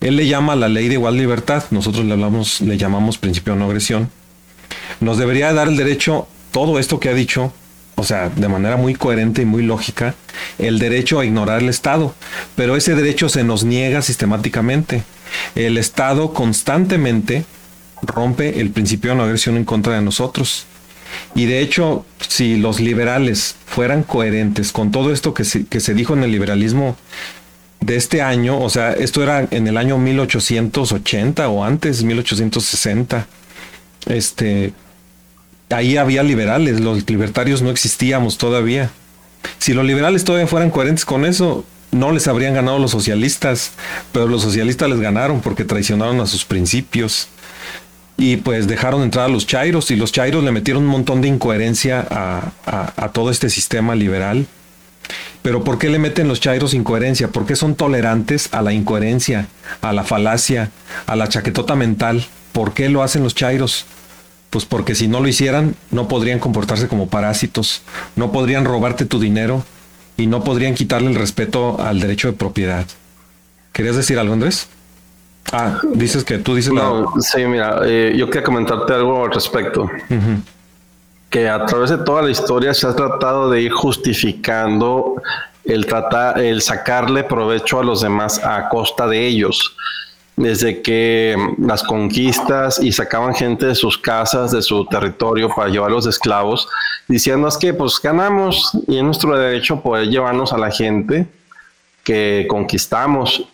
[0.01, 3.59] Él le llama la ley de igual libertad, nosotros le, hablamos, le llamamos principio de
[3.59, 4.09] no agresión.
[4.99, 7.53] Nos debería dar el derecho, todo esto que ha dicho,
[7.95, 10.15] o sea, de manera muy coherente y muy lógica,
[10.57, 12.15] el derecho a ignorar el Estado,
[12.55, 15.03] pero ese derecho se nos niega sistemáticamente.
[15.55, 17.45] El Estado constantemente
[18.01, 20.65] rompe el principio de no agresión en contra de nosotros.
[21.35, 25.93] Y de hecho, si los liberales fueran coherentes con todo esto que se, que se
[25.93, 26.97] dijo en el liberalismo
[27.81, 33.27] de este año, o sea, esto era en el año 1880 o antes, 1860.
[34.05, 34.73] Este,
[35.69, 38.91] ahí había liberales, los libertarios no existíamos todavía.
[39.57, 43.71] Si los liberales todavía fueran coherentes con eso, no les habrían ganado los socialistas,
[44.11, 47.27] pero los socialistas les ganaron porque traicionaron a sus principios
[48.15, 51.27] y pues dejaron entrar a los chairos y los chairos le metieron un montón de
[51.27, 52.51] incoherencia a,
[52.95, 54.45] a todo este sistema liberal.
[55.41, 57.29] Pero ¿por qué le meten los chairos incoherencia?
[57.29, 59.47] ¿Por qué son tolerantes a la incoherencia,
[59.81, 60.69] a la falacia,
[61.07, 62.25] a la chaquetota mental?
[62.51, 63.85] ¿Por qué lo hacen los chairos?
[64.51, 67.81] Pues porque si no lo hicieran, no podrían comportarse como parásitos,
[68.15, 69.63] no podrían robarte tu dinero
[70.17, 72.85] y no podrían quitarle el respeto al derecho de propiedad.
[73.71, 74.67] ¿Querías decir algo, Andrés?
[75.53, 79.89] Ah, dices que tú dices no, Sí, mira, eh, yo quería comentarte algo al respecto
[81.31, 85.15] que a través de toda la historia se ha tratado de ir justificando
[85.63, 89.75] el tratar, el sacarle provecho a los demás a costa de ellos.
[90.35, 96.03] Desde que las conquistas y sacaban gente de sus casas, de su territorio para llevarlos
[96.03, 96.67] de esclavos,
[97.07, 101.27] diciendo es que pues ganamos y es nuestro derecho poder llevarnos a la gente
[102.03, 103.47] que conquistamos.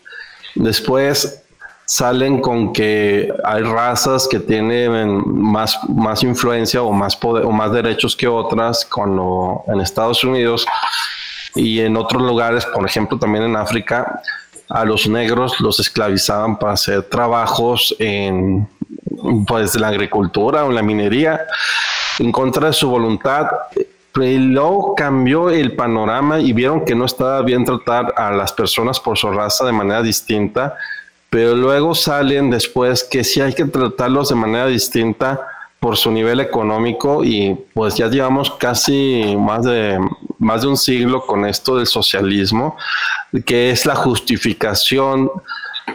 [0.56, 1.44] Después
[1.88, 7.72] salen con que hay razas que tienen más, más influencia o más poder o más
[7.72, 10.66] derechos que otras cuando en Estados Unidos
[11.56, 14.22] y en otros lugares, por ejemplo también en África,
[14.68, 18.68] a los negros los esclavizaban para hacer trabajos en
[19.48, 21.48] pues la agricultura o la minería
[22.20, 23.48] en contra de su voluntad.
[24.14, 29.18] Luego cambió el panorama y vieron que no estaba bien tratar a las personas por
[29.18, 30.76] su raza de manera distinta
[31.38, 35.40] pero luego salen después que sí hay que tratarlos de manera distinta
[35.80, 40.00] por su nivel económico y pues ya llevamos casi más de
[40.40, 42.76] más de un siglo con esto del socialismo
[43.46, 45.30] que es la justificación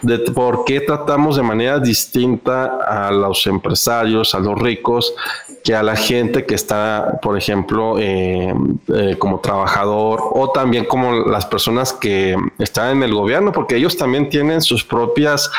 [0.03, 5.15] de por qué tratamos de manera distinta a los empresarios, a los ricos,
[5.63, 8.53] que a la gente que está, por ejemplo, eh,
[8.89, 13.97] eh, como trabajador o también como las personas que están en el gobierno, porque ellos
[13.97, 15.51] también tienen sus propias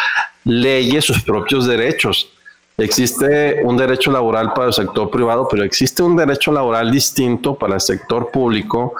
[0.43, 2.29] leyes, sus propios derechos.
[2.77, 7.75] Existe un derecho laboral para el sector privado, pero existe un derecho laboral distinto para
[7.75, 8.95] el sector público,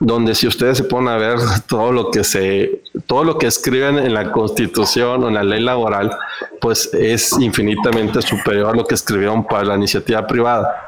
[0.00, 3.98] donde si ustedes se ponen a ver todo lo que se, todo lo que escriben
[3.98, 6.16] en la Constitución o en la ley laboral,
[6.60, 10.84] pues es infinitamente superior a lo que escribieron para la iniciativa privada.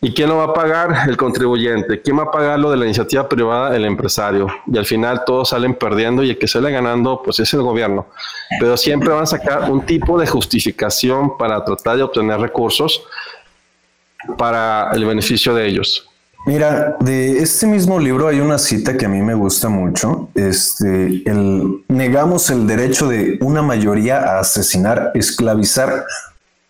[0.00, 1.08] ¿Y quién lo va a pagar?
[1.08, 2.02] El contribuyente.
[2.02, 3.74] ¿Quién va a pagar lo de la iniciativa privada?
[3.74, 4.48] El empresario.
[4.66, 8.08] Y al final todos salen perdiendo y el que sale ganando, pues es el gobierno.
[8.60, 13.02] Pero siempre van a sacar un tipo de justificación para tratar de obtener recursos
[14.36, 16.06] para el beneficio de ellos.
[16.46, 20.28] Mira, de este mismo libro hay una cita que a mí me gusta mucho.
[20.34, 26.04] Este, el, negamos el derecho de una mayoría a asesinar, esclavizar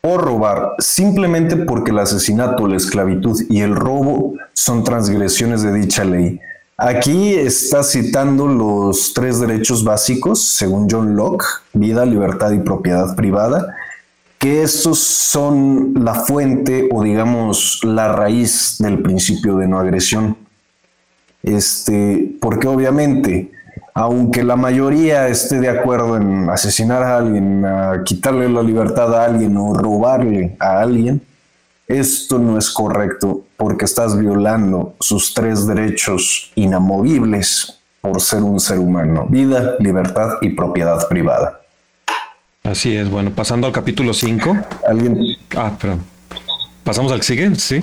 [0.00, 6.04] o robar, simplemente porque el asesinato, la esclavitud y el robo son transgresiones de dicha
[6.04, 6.38] ley.
[6.76, 13.74] Aquí está citando los tres derechos básicos, según John Locke, vida, libertad y propiedad privada,
[14.44, 20.36] que estos son la fuente o digamos la raíz del principio de no agresión.
[21.42, 23.50] Este, porque obviamente,
[23.94, 29.24] aunque la mayoría esté de acuerdo en asesinar a alguien, a quitarle la libertad a
[29.24, 31.22] alguien o robarle a alguien,
[31.88, 38.78] esto no es correcto porque estás violando sus tres derechos inamovibles por ser un ser
[38.78, 41.63] humano, vida, libertad y propiedad privada.
[42.64, 44.56] Así es, bueno, pasando al capítulo 5.
[44.88, 45.36] ¿Alguien?
[45.54, 46.00] Ah, perdón.
[46.82, 47.60] ¿Pasamos al siguiente?
[47.60, 47.82] Sí.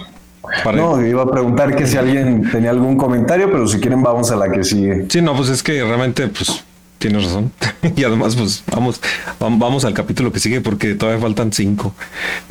[0.73, 4.35] No, iba a preguntar que si alguien tenía algún comentario, pero si quieren vamos a
[4.35, 5.05] la que sigue.
[5.07, 6.63] Sí, no, pues es que realmente, pues,
[6.97, 7.51] tienes razón.
[7.95, 8.99] y además, pues, vamos,
[9.39, 11.93] vamos al capítulo que sigue porque todavía faltan cinco,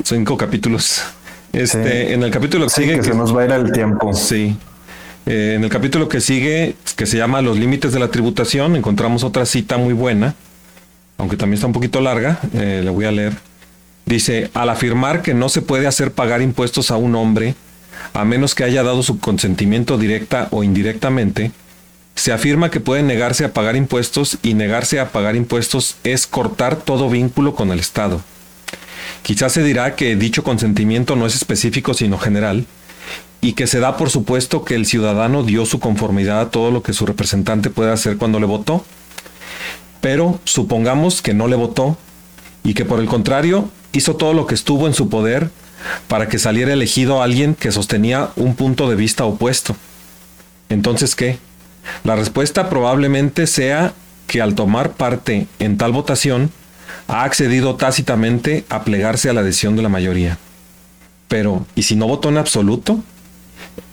[0.01, 1.03] cinco capítulos.
[1.51, 2.95] Este, en el capítulo que sigue.
[2.95, 4.13] Que, se nos va a ir el tiempo.
[4.13, 4.55] Sí.
[5.25, 9.25] Eh, en el capítulo que sigue, que se llama Los límites de la tributación, encontramos
[9.25, 10.33] otra cita muy buena
[11.21, 13.37] aunque también está un poquito larga, eh, le voy a leer.
[14.07, 17.53] Dice, al afirmar que no se puede hacer pagar impuestos a un hombre,
[18.15, 21.51] a menos que haya dado su consentimiento directa o indirectamente,
[22.15, 26.77] se afirma que puede negarse a pagar impuestos y negarse a pagar impuestos es cortar
[26.77, 28.23] todo vínculo con el Estado.
[29.21, 32.65] Quizás se dirá que dicho consentimiento no es específico sino general,
[33.41, 36.81] y que se da por supuesto que el ciudadano dio su conformidad a todo lo
[36.81, 38.83] que su representante puede hacer cuando le votó,
[40.01, 41.97] pero supongamos que no le votó
[42.63, 45.49] y que por el contrario hizo todo lo que estuvo en su poder
[46.07, 49.75] para que saliera elegido alguien que sostenía un punto de vista opuesto.
[50.69, 51.37] Entonces, ¿qué?
[52.03, 53.93] La respuesta probablemente sea
[54.27, 56.51] que al tomar parte en tal votación,
[57.07, 60.37] ha accedido tácitamente a plegarse a la decisión de la mayoría.
[61.27, 63.03] Pero, ¿y si no votó en absoluto?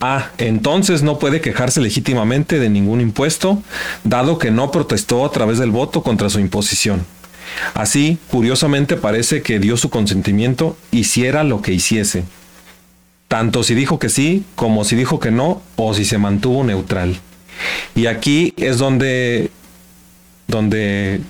[0.01, 3.61] Ah, entonces no puede quejarse legítimamente de ningún impuesto,
[4.03, 7.05] dado que no protestó a través del voto contra su imposición.
[7.73, 12.23] Así, curiosamente parece que dio su consentimiento, hiciera lo que hiciese.
[13.27, 17.19] Tanto si dijo que sí, como si dijo que no, o si se mantuvo neutral.
[17.95, 19.51] Y aquí es donde,
[20.47, 21.21] donde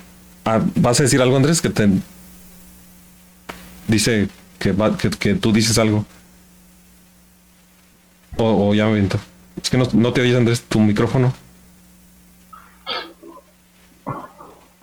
[0.45, 1.89] ah, vas a decir algo, Andrés, que te
[3.87, 4.27] dice
[4.59, 4.73] que,
[5.19, 6.05] que tú dices algo.
[8.37, 9.17] O, ya me viento.
[9.61, 11.33] Es que no, te oyes, Andrés, tu micrófono.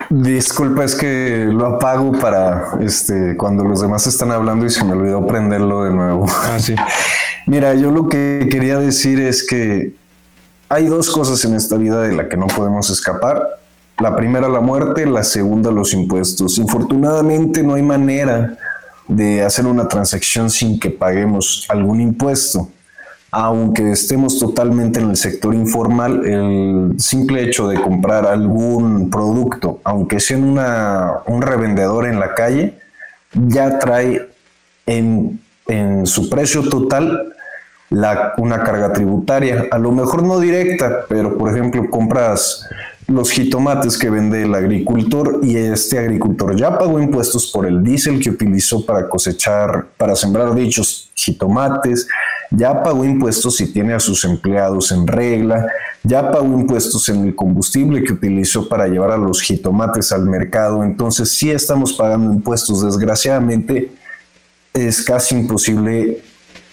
[0.09, 4.93] Disculpa, es que lo apago para este cuando los demás están hablando y se me
[4.93, 6.25] olvidó prenderlo de nuevo.
[6.29, 6.75] Ah, sí.
[7.45, 9.93] Mira, yo lo que quería decir es que
[10.69, 13.41] hay dos cosas en esta vida de la que no podemos escapar.
[13.99, 16.57] La primera, la muerte, la segunda, los impuestos.
[16.57, 18.57] Infortunadamente no hay manera
[19.07, 22.69] de hacer una transacción sin que paguemos algún impuesto.
[23.31, 30.19] Aunque estemos totalmente en el sector informal, el simple hecho de comprar algún producto, aunque
[30.19, 32.75] sea una, un revendedor en la calle,
[33.33, 34.27] ya trae
[34.85, 37.33] en, en su precio total
[37.89, 39.65] la, una carga tributaria.
[39.71, 42.65] A lo mejor no directa, pero por ejemplo compras
[43.07, 48.19] los jitomates que vende el agricultor y este agricultor ya pagó impuestos por el diésel
[48.19, 52.07] que utilizó para cosechar, para sembrar dichos jitomates,
[52.51, 55.65] ya pagó impuestos si tiene a sus empleados en regla,
[56.03, 60.83] ya pagó impuestos en el combustible que utilizó para llevar a los jitomates al mercado,
[60.83, 63.91] entonces sí estamos pagando impuestos, desgraciadamente
[64.73, 66.21] es casi imposible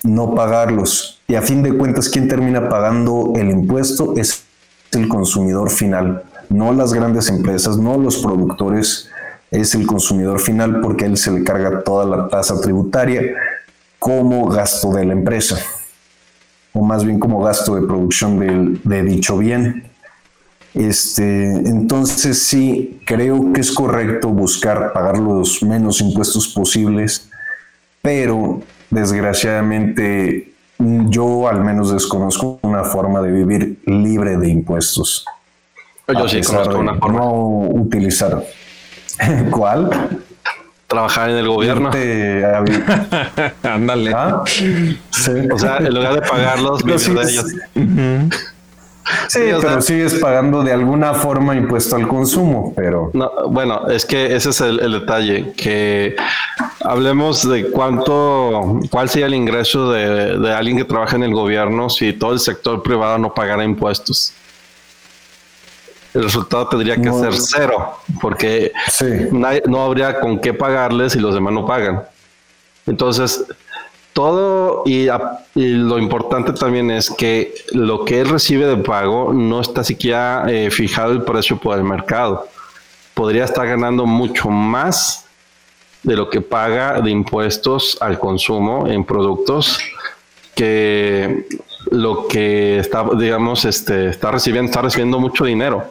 [0.02, 1.22] no pagarlos.
[1.26, 4.44] Y a fin de cuentas, quien termina pagando el impuesto es
[4.92, 9.08] el consumidor final, no las grandes empresas, no los productores,
[9.50, 13.22] es el consumidor final porque él se le carga toda la tasa tributaria
[14.05, 15.57] como gasto de la empresa,
[16.74, 19.90] o más bien como gasto de producción de, dicho bien.
[20.74, 27.30] Este, entonces sí, creo que es correcto buscar pagar los menos impuestos posibles,
[28.02, 35.24] pero desgraciadamente yo al menos desconozco una forma de vivir libre de impuestos.
[36.09, 37.20] Yo sí conozco una forma.
[37.20, 37.32] No
[37.70, 38.44] utilizar.
[39.50, 40.20] ¿Cuál?
[40.95, 41.90] Trabajar en el gobierno.
[43.62, 44.12] Ándale.
[44.14, 44.42] ¿Ah?
[44.42, 47.47] O sea, en lugar de pagarlos, vivir de ellos.
[49.28, 53.11] Sí, pero sigues pagando de alguna forma impuesto al consumo, pero...
[53.12, 56.16] No, bueno, es que ese es el, detalle, que
[56.80, 61.90] hablemos de cuánto, cuál sería el ingreso de, de, alguien que trabaja en el gobierno
[61.90, 64.32] si todo el sector privado no pagara impuestos.
[66.14, 68.72] El resultado tendría que ser cero, porque
[69.66, 72.04] no habría con qué pagarles y los demás no pagan.
[72.86, 73.44] Entonces,
[74.12, 75.08] todo y,
[75.54, 80.70] lo importante también es que lo que él recibe de pago no está siquiera eh,
[80.70, 82.46] fijado el precio por el mercado.
[83.14, 85.26] Podría estar ganando mucho más
[86.04, 89.80] de lo que paga de impuestos al consumo en productos
[90.54, 91.46] que
[91.91, 95.91] lo que está, digamos, este, está recibiendo, está recibiendo mucho dinero.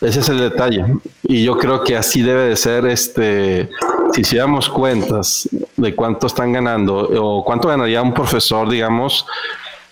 [0.00, 0.84] Ese es el detalle.
[1.22, 3.70] Y yo creo que así debe de ser, este,
[4.12, 9.26] si hiciéramos cuentas de cuánto están ganando o cuánto ganaría un profesor, digamos,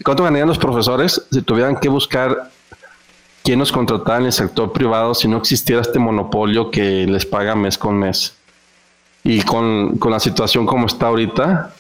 [0.05, 2.51] cuánto ganarían los profesores si tuvieran que buscar
[3.43, 7.55] quién nos contratara en el sector privado si no existiera este monopolio que les paga
[7.55, 8.35] mes con mes.
[9.23, 11.75] Y con, con la situación como está ahorita,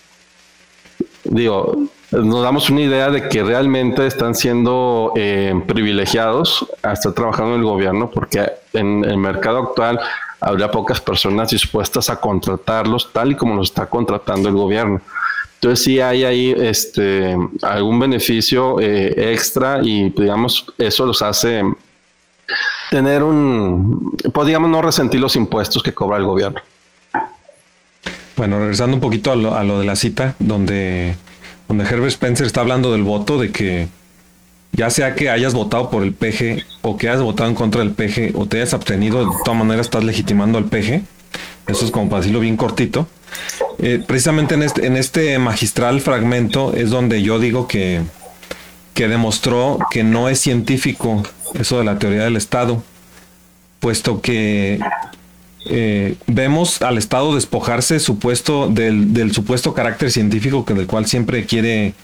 [1.24, 1.76] digo,
[2.22, 7.60] nos damos una idea de que realmente están siendo eh, privilegiados a estar trabajando en
[7.60, 10.00] el gobierno, porque en el mercado actual
[10.40, 15.00] habría pocas personas dispuestas a contratarlos tal y como los está contratando el gobierno.
[15.54, 21.62] Entonces sí hay ahí este, algún beneficio eh, extra y digamos eso los hace
[22.90, 26.60] tener un, podríamos no resentir los impuestos que cobra el gobierno.
[28.36, 31.16] Bueno, regresando un poquito a lo, a lo de la cita, donde
[31.68, 33.88] donde Herbert Spencer está hablando del voto, de que
[34.72, 37.92] ya sea que hayas votado por el PG o que hayas votado en contra del
[37.92, 41.02] PG o te hayas abstenido, de todas maneras estás legitimando al PG.
[41.66, 43.06] Eso es como para decirlo bien cortito.
[43.78, 48.02] Eh, precisamente en este, en este magistral fragmento es donde yo digo que,
[48.94, 51.22] que demostró que no es científico
[51.54, 52.82] eso de la teoría del Estado,
[53.80, 54.80] puesto que
[55.66, 61.94] eh, vemos al Estado despojarse supuesto del, supuesto carácter científico que del cual siempre quiere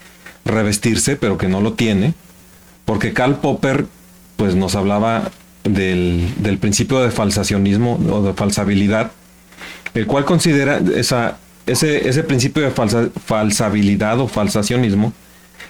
[0.45, 2.13] revestirse, pero que no lo tiene,
[2.85, 3.85] porque Karl Popper
[4.35, 5.29] pues nos hablaba
[5.63, 9.11] del, principio de falsacionismo o de falsabilidad,
[9.93, 11.37] el cual considera esa,
[11.67, 15.13] ese, ese principio de falsa, falsabilidad o falsacionismo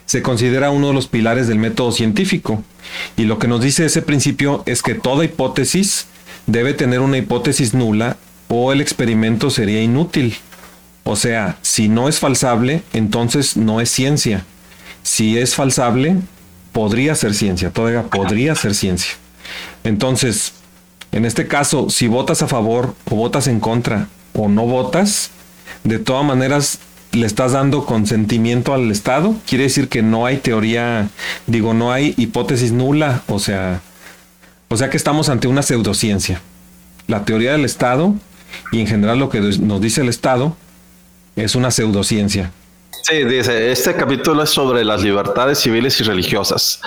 [0.05, 2.63] se considera uno de los pilares del método científico.
[3.17, 6.07] Y lo que nos dice ese principio es que toda hipótesis
[6.47, 8.17] debe tener una hipótesis nula
[8.47, 10.35] o el experimento sería inútil.
[11.03, 14.45] O sea, si no es falsable, entonces no es ciencia.
[15.03, 16.17] Si es falsable,
[16.71, 19.13] podría ser ciencia, todavía podría ser ciencia.
[19.83, 20.53] Entonces,
[21.11, 25.31] en este caso, si votas a favor o votas en contra o no votas,
[25.83, 26.79] de todas maneras
[27.11, 29.35] le estás dando consentimiento al Estado.
[29.45, 31.09] Quiere decir que no hay teoría,
[31.47, 33.81] digo, no hay hipótesis nula, o sea,
[34.71, 36.41] o sea que estamos ante una pseudociencia.
[37.07, 38.15] La teoría del Estado
[38.71, 40.55] y en general lo que nos dice el Estado
[41.35, 42.51] es una pseudociencia.
[43.03, 46.79] Sí, dice, este capítulo es sobre las libertades civiles y religiosas.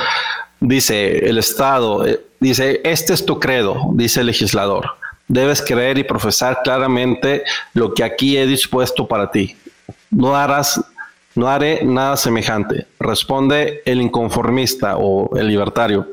[0.61, 4.87] Dice, el Estado, eh, dice, este es tu credo, dice el legislador.
[5.29, 9.59] Debes creer y profesar claramente lo que aquí he dispuesto para ti.
[10.11, 10.81] No harás
[11.35, 16.07] No haré nada semejante, responde el inconformista o el libertario.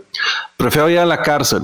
[0.58, 1.64] Prefiero ir a la cárcel.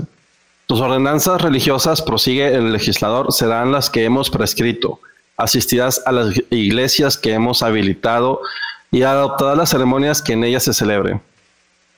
[0.68, 5.00] Tus ordenanzas religiosas, prosigue el legislador, serán las que hemos prescrito.
[5.38, 8.42] Asistirás a las iglesias que hemos habilitado
[8.92, 11.22] y adoptarás las ceremonias que en ellas se celebren.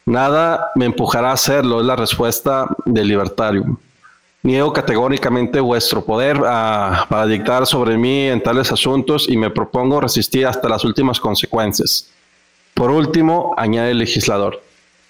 [0.06, 3.80] Nada me empujará a hacerlo, es la respuesta del libertario.
[4.42, 10.00] Niego categóricamente vuestro poder ah, para dictar sobre mí en tales asuntos y me propongo
[10.00, 12.10] resistir hasta las últimas consecuencias.
[12.74, 14.62] Por último, añade el legislador,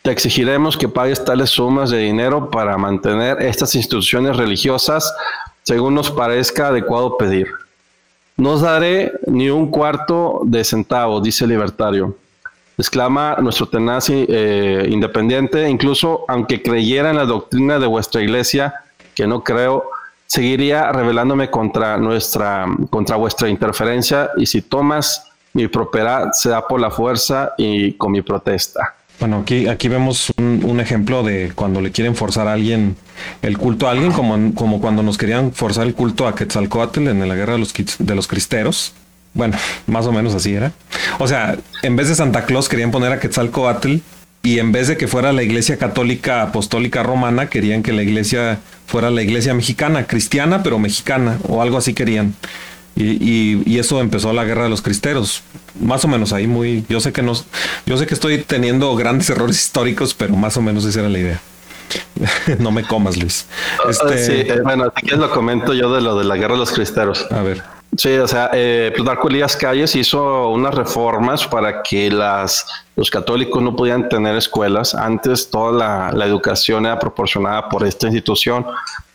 [0.02, 5.14] te exigiremos que pagues tales sumas de dinero para mantener estas instituciones religiosas
[5.62, 7.48] según nos parezca adecuado pedir.
[8.38, 12.16] No os daré ni un cuarto de centavo, dice el libertario.
[12.78, 18.74] Exclama nuestro tenaz eh, independiente, incluso aunque creyera en la doctrina de vuestra iglesia,
[19.20, 19.84] que no creo,
[20.26, 26.90] seguiría rebelándome contra nuestra, contra vuestra interferencia y si tomas mi propiedad será por la
[26.90, 28.96] fuerza y con mi protesta.
[29.20, 32.96] Bueno, aquí, aquí vemos un, ejemplo de cuando le quieren forzar a alguien
[33.42, 37.28] el culto a alguien, como, como cuando nos querían forzar el culto a Quetzalcoatl en
[37.28, 38.94] la guerra de los, de los cristeros.
[39.34, 39.58] Bueno,
[39.88, 40.72] más o menos así era.
[41.20, 43.98] O sea, en vez de Santa Claus querían poner a Quetzalcoatl
[44.42, 48.60] y en vez de que fuera la iglesia católica apostólica romana, querían que la iglesia
[48.88, 52.34] fuera la iglesia mexicana, cristiana, pero mexicana, o algo así querían.
[52.96, 55.42] Y, eso empezó la guerra de los cristeros.
[55.80, 56.84] Más o menos ahí muy.
[56.90, 57.34] Yo sé que no.
[57.86, 61.20] Yo sé que estoy teniendo grandes errores históricos, pero más o menos esa era la
[61.20, 61.42] idea.
[62.60, 63.46] no me comas, Luis.
[63.84, 64.26] Ah, este...
[64.26, 66.72] Sí, eh, bueno, si quieres lo comento yo de lo de la guerra de los
[66.72, 67.26] cristeros.
[67.32, 67.64] A ver.
[67.98, 72.66] Sí, o sea, eh, Plutarco Elías Calles hizo unas reformas para que las,
[72.96, 74.94] los católicos no pudieran tener escuelas.
[74.94, 78.66] Antes toda la, educación era proporcionada por esta institución.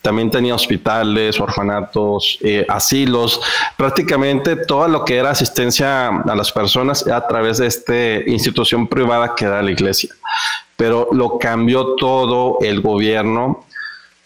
[0.03, 3.41] También tenía hospitales, orfanatos, eh, asilos.
[3.77, 9.35] Prácticamente todo lo que era asistencia a las personas a través de esta institución privada
[9.37, 10.11] que era la iglesia.
[10.77, 13.64] Pero lo cambió todo el gobierno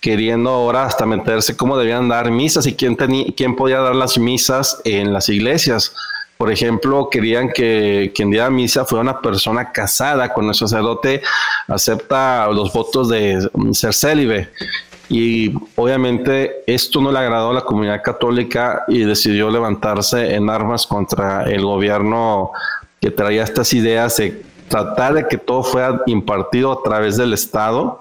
[0.00, 2.96] queriendo ahora hasta meterse cómo debían dar misas y quién,
[3.36, 5.94] quién podía dar las misas en las iglesias.
[6.36, 11.20] Por ejemplo, querían que quien diera misa fuera una persona casada con el sacerdote,
[11.66, 14.48] acepta los votos de ser célibe.
[15.08, 20.86] Y obviamente esto no le agradó a la comunidad católica y decidió levantarse en armas
[20.86, 22.52] contra el gobierno
[23.00, 28.00] que traía estas ideas de tratar de que todo fuera impartido a través del Estado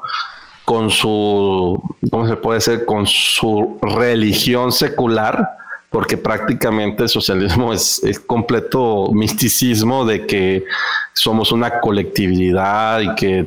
[0.68, 2.84] con su, ¿cómo se puede decir?
[2.84, 5.48] Con su religión secular,
[5.90, 10.66] porque prácticamente el socialismo es, es completo misticismo de que
[11.14, 13.46] somos una colectividad y que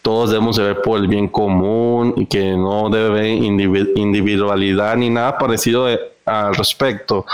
[0.00, 5.10] todos debemos de ver por el bien común y que no debe haber individualidad ni
[5.10, 5.86] nada parecido
[6.24, 7.26] al respecto.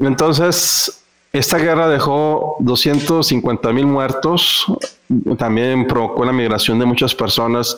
[0.00, 1.01] Entonces,
[1.32, 4.66] esta guerra dejó 250 mil muertos,
[5.38, 7.76] también provocó la migración de muchas personas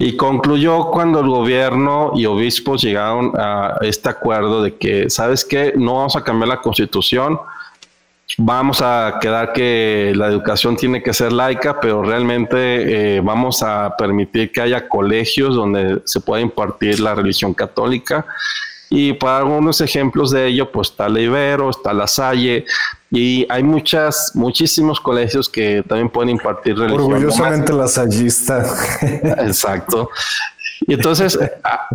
[0.00, 5.74] y concluyó cuando el gobierno y obispos llegaron a este acuerdo de que, ¿sabes qué?
[5.76, 7.38] No vamos a cambiar la constitución,
[8.36, 13.94] vamos a quedar que la educación tiene que ser laica, pero realmente eh, vamos a
[13.96, 18.26] permitir que haya colegios donde se pueda impartir la religión católica
[18.90, 22.64] y para algunos ejemplos de ello, pues está la Ibero, está la Salle,
[23.10, 27.12] y hay muchas, muchísimos colegios que también pueden impartir religión.
[27.12, 28.64] Orgullosamente la Sallista.
[29.38, 30.10] Exacto.
[30.86, 31.38] Y entonces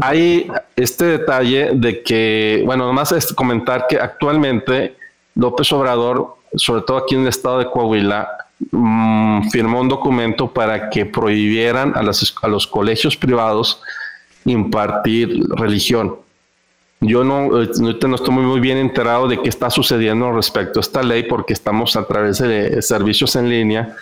[0.01, 4.95] hay este detalle de que, bueno, nomás es comentar que actualmente
[5.35, 8.27] López Obrador, sobre todo aquí en el estado de Coahuila,
[8.71, 13.81] mm, firmó un documento para que prohibieran a, a los colegios privados
[14.45, 16.22] impartir religión.
[17.05, 21.03] Yo no, eh, no estoy muy bien enterado de qué está sucediendo respecto a esta
[21.03, 23.95] ley porque estamos a través de servicios en línea,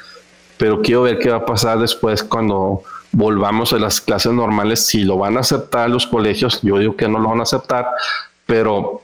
[0.57, 5.03] pero quiero ver qué va a pasar después cuando volvamos a las clases normales, si
[5.03, 7.87] lo van a aceptar los colegios, yo digo que no lo van a aceptar,
[8.45, 9.01] pero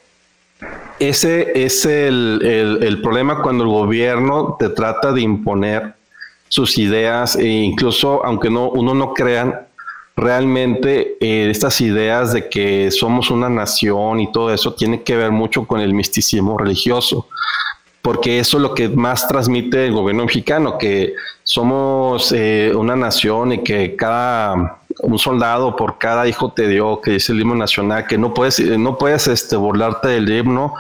[1.00, 2.40] ese es el,
[2.82, 5.96] el problema cuando el gobierno te trata de imponer
[6.50, 9.67] sus ideas e incluso aunque no uno no crean
[10.18, 15.32] realmente eh, estas ideas de que somos una nación y todo eso tiene que ver
[15.32, 17.28] mucho con el misticismo religioso,
[18.02, 21.14] porque eso es lo que más transmite el gobierno mexicano, que
[21.44, 27.12] somos eh, una nación y que cada un soldado por cada hijo te dio, que
[27.12, 30.74] dice el himno nacional, que no puedes, no puedes este, burlarte del himno,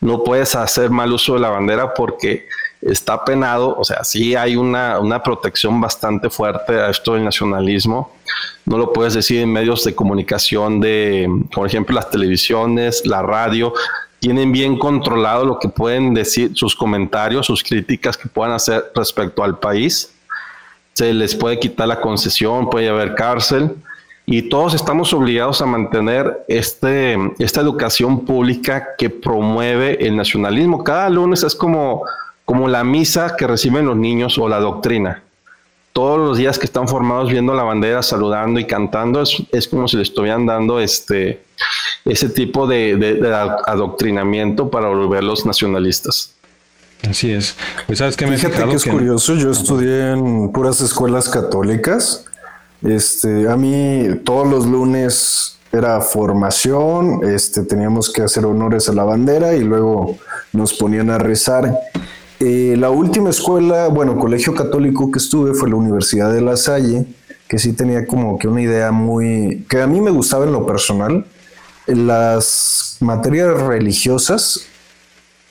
[0.00, 2.48] no puedes hacer mal uso de la bandera porque
[2.82, 8.12] está penado, o sea, sí hay una, una protección bastante fuerte a esto del nacionalismo.
[8.64, 13.72] No lo puedes decir en medios de comunicación de, por ejemplo, las televisiones, la radio.
[14.18, 19.42] tienen bien controlado lo que pueden decir, sus comentarios, sus críticas que puedan hacer respecto
[19.42, 20.12] al país.
[20.92, 23.74] Se les puede quitar la concesión, puede haber cárcel
[24.26, 30.84] y todos estamos obligados a mantener este, esta educación pública que promueve el nacionalismo.
[30.84, 32.04] Cada lunes es como,
[32.50, 35.22] como la misa que reciben los niños o la doctrina
[35.92, 39.96] todos los días que están formados viendo la bandera, saludando y cantando, es, como si
[39.96, 41.44] le estuvieran dando este,
[42.04, 43.20] ese tipo de,
[43.66, 46.34] adoctrinamiento para volverlos nacionalistas.
[47.08, 47.54] Así es.
[47.86, 52.24] Pues sabes que me Fíjate que es curioso, yo estudié en puras escuelas católicas.
[52.82, 59.04] Este, a mí todos los lunes era formación, este, teníamos que hacer honores a la
[59.04, 60.18] bandera y luego
[60.52, 61.78] nos ponían a rezar.
[62.42, 67.04] Eh, la última escuela, bueno, colegio católico que estuve fue la Universidad de La Salle,
[67.46, 70.64] que sí tenía como que una idea muy, que a mí me gustaba en lo
[70.64, 71.26] personal.
[71.86, 74.62] Las materias religiosas,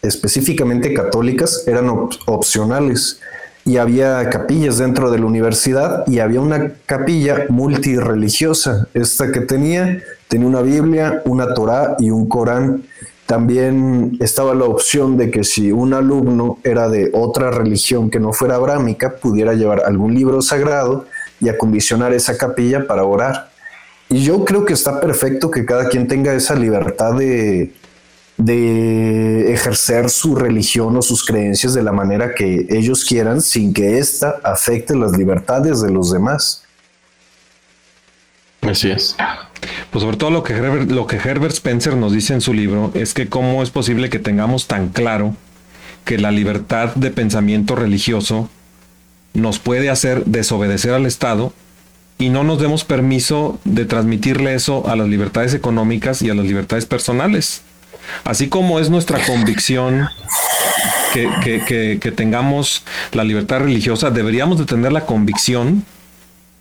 [0.02, 1.90] específicamente católicas, eran
[2.26, 3.20] opcionales
[3.66, 8.88] y había capillas dentro de la universidad y había una capilla multireligiosa.
[8.96, 12.82] Esta que tenía, tenía una Biblia, una Torá y un Corán.
[13.30, 18.34] También estaba la opción de que si un alumno era de otra religión que no
[18.34, 21.06] fuera abrámica, pudiera llevar algún libro sagrado
[21.40, 23.52] y acondicionar esa capilla para orar.
[24.10, 27.72] Y yo creo que está perfecto que cada quien tenga esa libertad de,
[28.38, 34.00] de ejercer su religión o sus creencias de la manera que ellos quieran sin que
[34.00, 36.64] ésta afecte las libertades de los demás.
[38.62, 39.16] Así es.
[39.92, 42.92] Pues sobre todo lo que, Herbert, lo que Herbert Spencer nos dice en su libro
[42.94, 45.36] es que cómo es posible que tengamos tan claro
[46.06, 48.50] que la libertad de pensamiento religioso
[49.34, 51.54] nos puede hacer desobedecer al Estado
[52.18, 56.46] y no nos demos permiso de transmitirle eso a las libertades económicas y a las
[56.46, 57.62] libertades personales.
[58.24, 60.10] Así como es nuestra convicción
[61.14, 61.30] que,
[61.66, 62.84] que, que tengamos
[63.14, 65.86] la libertad religiosa, deberíamos de tener la convicción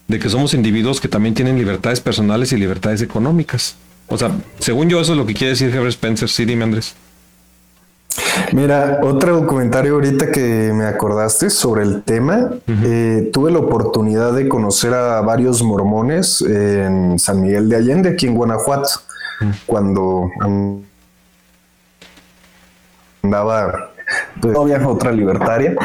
[0.09, 3.77] de que somos individuos que también tienen libertades personales y libertades económicas.
[4.09, 6.29] O sea, según yo, eso es lo que quiere decir Herbert Spencer.
[6.29, 6.97] Sí, dime, Andrés.
[8.53, 12.51] Mira, otro comentario ahorita que me acordaste sobre el tema.
[12.67, 18.27] Eh, tuve la oportunidad de conocer a varios mormones en San Miguel de Allende, aquí
[18.27, 18.89] en Guanajuato,
[19.67, 20.31] cuando
[23.23, 23.91] andaba
[24.41, 25.77] pues, todavía otra libertaria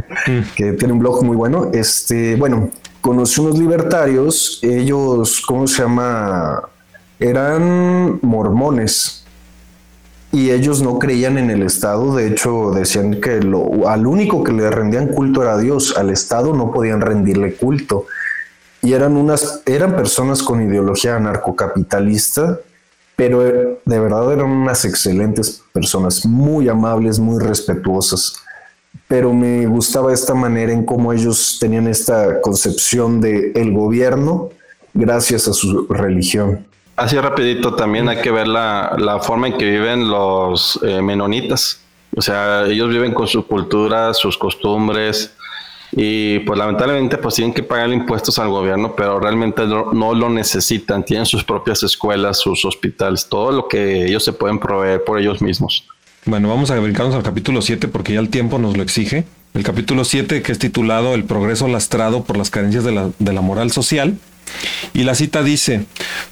[0.54, 1.70] que tiene un blog muy bueno.
[1.72, 2.70] Este, bueno,
[3.00, 6.62] conocí unos libertarios, ellos, ¿cómo se llama?
[7.18, 9.24] Eran mormones
[10.32, 13.40] y ellos no creían en el Estado, de hecho decían que
[13.86, 18.06] al único que le rendían culto era a Dios, al Estado no podían rendirle culto.
[18.82, 22.60] Y eran unas, eran personas con ideología anarcocapitalista,
[23.16, 28.40] pero de verdad eran unas excelentes personas, muy amables, muy respetuosas
[29.08, 34.50] pero me gustaba esta manera en cómo ellos tenían esta concepción de el gobierno
[34.94, 36.66] gracias a su religión.
[36.96, 41.80] Así rapidito también hay que ver la, la forma en que viven los eh, menonitas.
[42.16, 45.34] O sea, ellos viven con su cultura, sus costumbres
[45.92, 50.28] y pues lamentablemente pues tienen que pagar impuestos al gobierno, pero realmente no, no, lo
[50.28, 51.04] necesitan.
[51.04, 55.42] Tienen sus propias escuelas, sus hospitales, todo lo que ellos se pueden proveer por ellos
[55.42, 55.84] mismos.
[56.26, 59.24] Bueno, vamos a brincarnos al capítulo 7 porque ya el tiempo nos lo exige.
[59.54, 63.32] El capítulo 7 que es titulado El progreso lastrado por las carencias de la, de
[63.32, 64.18] la moral social.
[64.92, 65.86] Y la cita dice,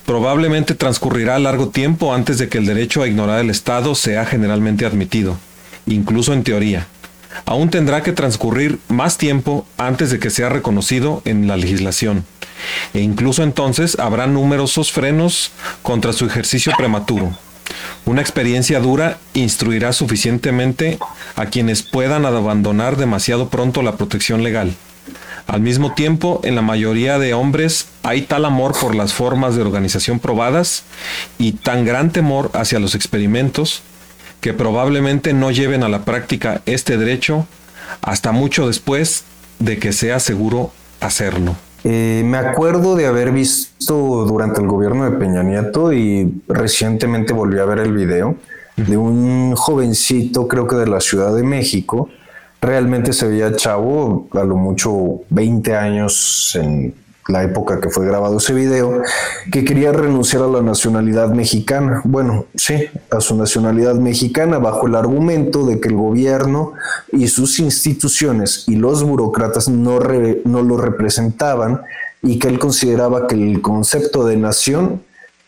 [0.04, 4.84] probablemente transcurrirá largo tiempo antes de que el derecho a ignorar el Estado sea generalmente
[4.84, 5.38] admitido,
[5.86, 6.86] incluso en teoría.
[7.46, 12.26] Aún tendrá que transcurrir más tiempo antes de que sea reconocido en la legislación.
[12.92, 17.32] E incluso entonces habrá numerosos frenos contra su ejercicio prematuro.
[18.04, 20.98] Una experiencia dura instruirá suficientemente
[21.36, 24.74] a quienes puedan abandonar demasiado pronto la protección legal.
[25.46, 29.62] Al mismo tiempo, en la mayoría de hombres hay tal amor por las formas de
[29.62, 30.84] organización probadas
[31.38, 33.82] y tan gran temor hacia los experimentos
[34.40, 37.46] que probablemente no lleven a la práctica este derecho
[38.02, 39.24] hasta mucho después
[39.58, 41.56] de que sea seguro hacerlo.
[41.90, 47.58] Eh, me acuerdo de haber visto durante el gobierno de Peña Nieto y recientemente volví
[47.58, 48.36] a ver el video
[48.76, 52.10] de un jovencito, creo que de la Ciudad de México.
[52.60, 56.92] Realmente se veía chavo, a lo mucho 20 años en
[57.28, 59.02] la época que fue grabado ese video,
[59.52, 62.00] que quería renunciar a la nacionalidad mexicana.
[62.04, 66.72] Bueno, sí, a su nacionalidad mexicana bajo el argumento de que el gobierno
[67.12, 70.00] y sus instituciones y los burócratas no,
[70.44, 71.82] no lo representaban
[72.22, 75.02] y que él consideraba que el concepto de nación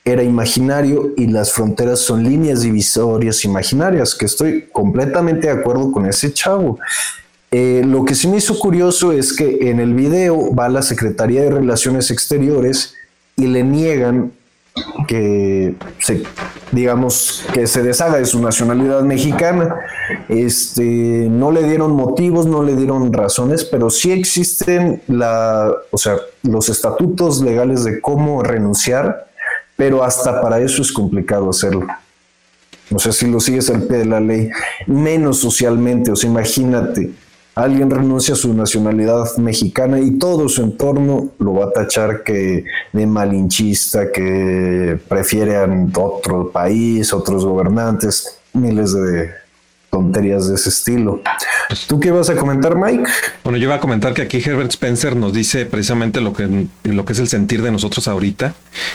[0.04, 6.06] era imaginario y las fronteras son líneas divisorias imaginarias, que estoy completamente de acuerdo con
[6.06, 6.78] ese chavo.
[7.52, 11.42] Eh, lo que sí me hizo curioso es que en el video va la Secretaría
[11.42, 12.94] de Relaciones Exteriores
[13.36, 14.32] y le niegan
[15.08, 16.22] que se,
[16.70, 19.76] digamos, que se deshaga de su nacionalidad mexicana.
[20.28, 26.16] Este, no le dieron motivos, no le dieron razones, pero sí existen la, o sea,
[26.44, 29.26] los estatutos legales de cómo renunciar,
[29.76, 31.86] pero hasta para eso es complicado hacerlo.
[32.90, 34.50] No sé si lo sigues al pie de la ley,
[34.86, 37.10] menos socialmente, o sea, imagínate,
[37.62, 42.64] alguien renuncia a su nacionalidad mexicana y todo su entorno lo va a tachar que
[42.92, 49.30] de malinchista, que prefiere a otro país, otros gobernantes, miles de
[49.90, 51.20] tonterías de ese estilo.
[51.88, 53.04] ¿Tú qué vas a comentar, Mike?
[53.42, 57.04] Bueno, yo iba a comentar que aquí Herbert Spencer nos dice precisamente lo que, lo
[57.04, 58.54] que es el sentir de nosotros ahorita,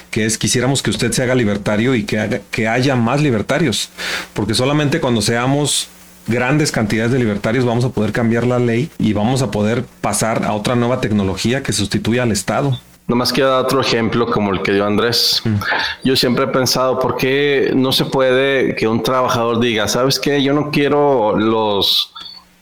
[0.09, 3.89] que es quisiéramos que usted se haga libertario y que, haga, que haya más libertarios,
[4.33, 5.89] porque solamente cuando seamos
[6.27, 10.45] grandes cantidades de libertarios vamos a poder cambiar la ley y vamos a poder pasar
[10.45, 12.79] a otra nueva tecnología que sustituya al Estado.
[13.07, 15.41] Nomás quiero dar otro ejemplo como el que dio Andrés.
[15.43, 15.55] Mm.
[16.03, 20.41] Yo siempre he pensado, ¿por qué no se puede que un trabajador diga, sabes qué,
[20.41, 22.11] yo no quiero los,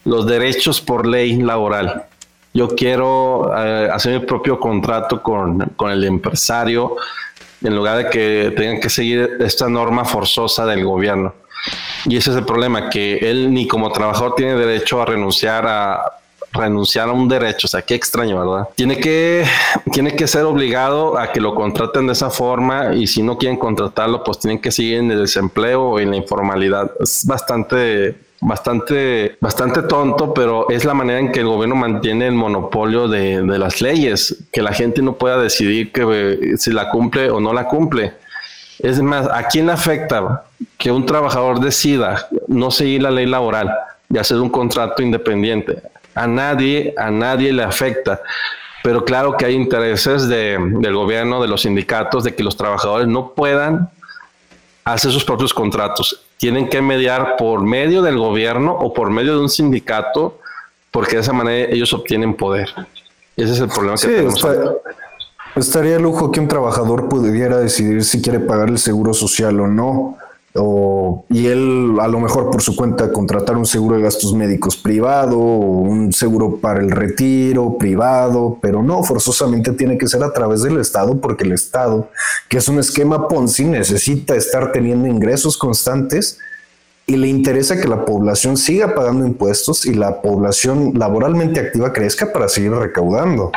[0.03, 2.07] los derechos por ley laboral?
[2.53, 6.97] Yo quiero eh, hacer mi propio contrato con, con el empresario
[7.63, 11.33] en lugar de que tengan que seguir esta norma forzosa del gobierno.
[12.05, 16.01] Y ese es el problema, que él ni como trabajador tiene derecho a renunciar a
[16.53, 18.69] renunciar a un derecho, o sea, qué extraño, ¿verdad?
[18.75, 19.43] Tiene que,
[19.91, 23.57] tiene que ser obligado a que lo contraten de esa forma y si no quieren
[23.57, 26.91] contratarlo, pues tienen que seguir en el desempleo o en la informalidad.
[26.99, 32.33] Es bastante bastante, bastante tonto, pero es la manera en que el gobierno mantiene el
[32.33, 36.89] monopolio de, de las leyes, que la gente no pueda decidir que, eh, si la
[36.89, 38.13] cumple o no la cumple.
[38.79, 40.43] Es más, ¿a quién afecta
[40.77, 43.73] que un trabajador decida no seguir la ley laboral
[44.09, 45.81] y hacer un contrato independiente?
[46.15, 48.21] A nadie, a nadie le afecta.
[48.83, 53.33] Pero claro que hay intereses del gobierno, de los sindicatos, de que los trabajadores no
[53.33, 53.89] puedan
[54.83, 56.25] hacer sus propios contratos.
[56.37, 60.39] Tienen que mediar por medio del gobierno o por medio de un sindicato,
[60.91, 62.69] porque de esa manera ellos obtienen poder.
[63.37, 64.45] Ese es el problema que tenemos.
[65.55, 70.17] Estaría lujo que un trabajador pudiera decidir si quiere pagar el seguro social o no.
[70.55, 74.77] O, y él a lo mejor por su cuenta contratar un seguro de gastos médicos
[74.77, 80.31] privado o un seguro para el retiro privado, pero no, forzosamente tiene que ser a
[80.31, 82.09] través del Estado porque el Estado,
[82.49, 86.37] que es un esquema Ponzi, necesita estar teniendo ingresos constantes
[87.05, 92.31] y le interesa que la población siga pagando impuestos y la población laboralmente activa crezca
[92.31, 93.51] para seguir recaudando.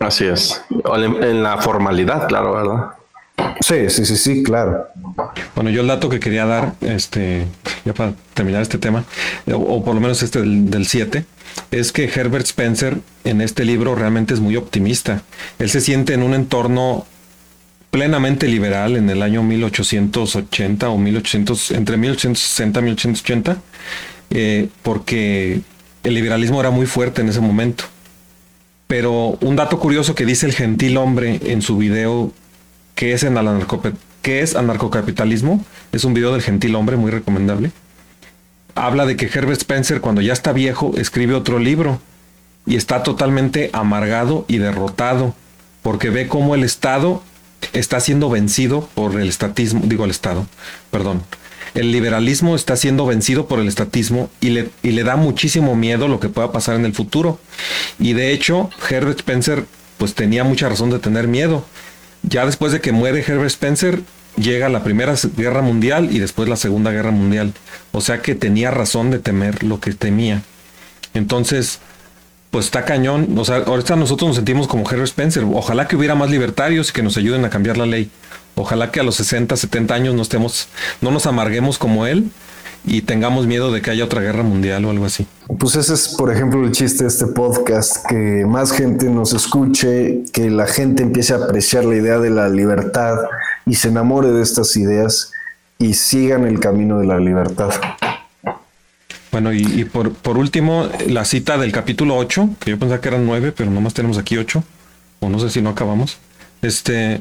[0.00, 0.60] Así es.
[0.70, 2.90] En la formalidad, claro, ¿verdad?
[3.60, 4.88] Sí, sí, sí, sí, claro.
[5.54, 7.46] Bueno, yo el dato que quería dar, este,
[7.84, 9.04] ya para terminar este tema,
[9.52, 11.24] o, por lo menos este del 7,
[11.70, 15.22] es que Herbert Spencer en este libro realmente es muy optimista.
[15.58, 17.06] Él se siente en un entorno
[17.90, 23.56] plenamente liberal en el año 1880 o 1800, entre 1860 y 1880,
[24.30, 25.60] eh, porque
[26.02, 27.84] el liberalismo era muy fuerte en ese momento.
[28.86, 32.32] Pero un dato curioso que dice el gentil hombre en su video
[32.94, 33.24] que es,
[34.24, 37.70] es anarcocapitalismo, es un video del gentil hombre muy recomendable.
[38.74, 42.00] Habla de que Herbert Spencer cuando ya está viejo escribe otro libro
[42.66, 45.34] y está totalmente amargado y derrotado
[45.82, 47.22] porque ve cómo el Estado
[47.72, 50.46] está siendo vencido por el estatismo, digo el Estado,
[50.90, 51.22] perdón,
[51.74, 56.06] el liberalismo está siendo vencido por el estatismo y le, y le da muchísimo miedo
[56.08, 57.40] lo que pueda pasar en el futuro.
[57.98, 59.64] Y de hecho, Herbert Spencer
[59.98, 61.64] pues tenía mucha razón de tener miedo.
[62.28, 64.00] Ya después de que muere Herbert Spencer,
[64.36, 67.52] llega la Primera Guerra Mundial y después la Segunda Guerra Mundial.
[67.92, 70.42] O sea que tenía razón de temer lo que temía.
[71.12, 71.80] Entonces,
[72.50, 73.38] pues está cañón.
[73.38, 75.44] O sea, ahorita nosotros nos sentimos como Herbert Spencer.
[75.52, 78.10] Ojalá que hubiera más libertarios y que nos ayuden a cambiar la ley.
[78.54, 80.68] Ojalá que a los 60, 70 años no estemos,
[81.00, 82.30] no nos amarguemos como él
[82.86, 85.26] y tengamos miedo de que haya otra guerra mundial o algo así.
[85.58, 90.22] Pues ese es, por ejemplo, el chiste de este podcast, que más gente nos escuche,
[90.32, 93.16] que la gente empiece a apreciar la idea de la libertad
[93.66, 95.32] y se enamore de estas ideas
[95.78, 97.70] y sigan el camino de la libertad.
[99.32, 103.26] Bueno, y, por, por, último, la cita del capítulo 8, que yo pensaba que eran
[103.26, 104.62] 9, pero nomás tenemos aquí 8,
[105.20, 106.18] o no sé si no acabamos.
[106.62, 107.20] Este,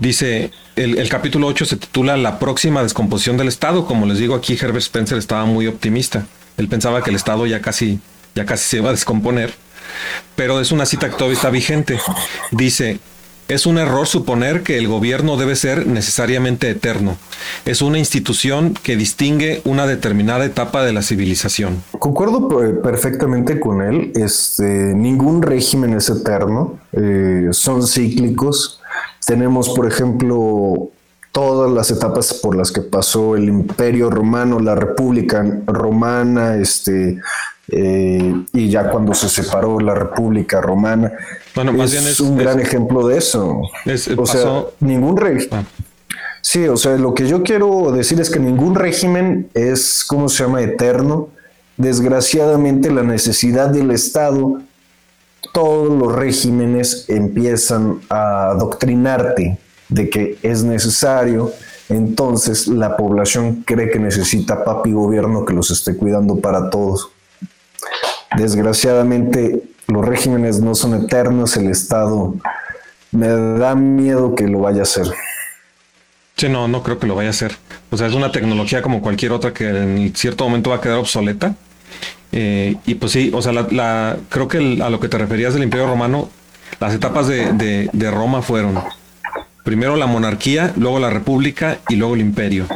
[0.00, 3.84] Dice, el, capítulo 8 se titula La próxima descomposición del Estado.
[3.84, 6.24] Como les digo aquí, Herbert Spencer estaba muy optimista.
[6.56, 8.00] Él pensaba que el Estado ya casi,
[8.34, 9.52] ya casi se iba a descomponer.
[10.36, 12.00] Pero es una cita que todavía está vigente.
[12.50, 12.98] Dice,
[13.46, 17.18] Es un error suponer que el gobierno debe ser necesariamente eterno.
[17.66, 21.82] Es una institución que distingue una determinada etapa de la civilización.
[21.98, 22.48] Concuerdo
[22.80, 24.12] perfectamente con él.
[24.14, 26.78] Este, ningún régimen es eterno.
[26.92, 28.79] Eh, son cíclicos.
[29.30, 30.90] Tenemos, por ejemplo,
[31.30, 37.20] todas las etapas por las que pasó el Imperio Romano, la República Romana, este,
[37.68, 41.12] eh, y ya cuando se separó la República Romana.
[41.54, 43.60] Bueno, más es, bien es un gran ejemplo de eso.
[44.16, 45.46] o sea, ningún rey.
[45.52, 45.62] Ah.
[46.42, 50.42] Sí, o sea, lo que yo quiero decir es que ningún régimen es, ¿cómo se
[50.42, 51.28] llama?, eterno.
[51.76, 54.60] Desgraciadamente, la necesidad del Estado,
[55.52, 61.52] todos los regímenes empiezan a adoctrinarte de que es necesario.
[61.88, 67.10] Entonces, la población cree que necesita papi gobierno que los esté cuidando para todos.
[68.36, 72.34] Desgraciadamente, los regímenes no son eternos, el Estado
[73.10, 75.06] me da miedo que lo vaya a hacer.
[76.36, 77.56] Sí, no, no creo que lo vaya a hacer.
[77.90, 80.98] O sea, es una tecnología como cualquier otra que en cierto momento va a quedar
[80.98, 81.54] obsoleta.
[82.32, 85.64] Eh, y pues sí, o sea, la, creo que a lo que te referías del
[85.64, 86.30] Imperio Romano,
[86.78, 88.80] las etapas de, de Roma fueron
[89.64, 92.66] primero la monarquía, luego la república y luego el imperio.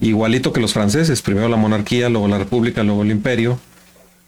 [0.00, 3.58] Igualito que los franceses, primero la monarquía, luego la república, luego el imperio.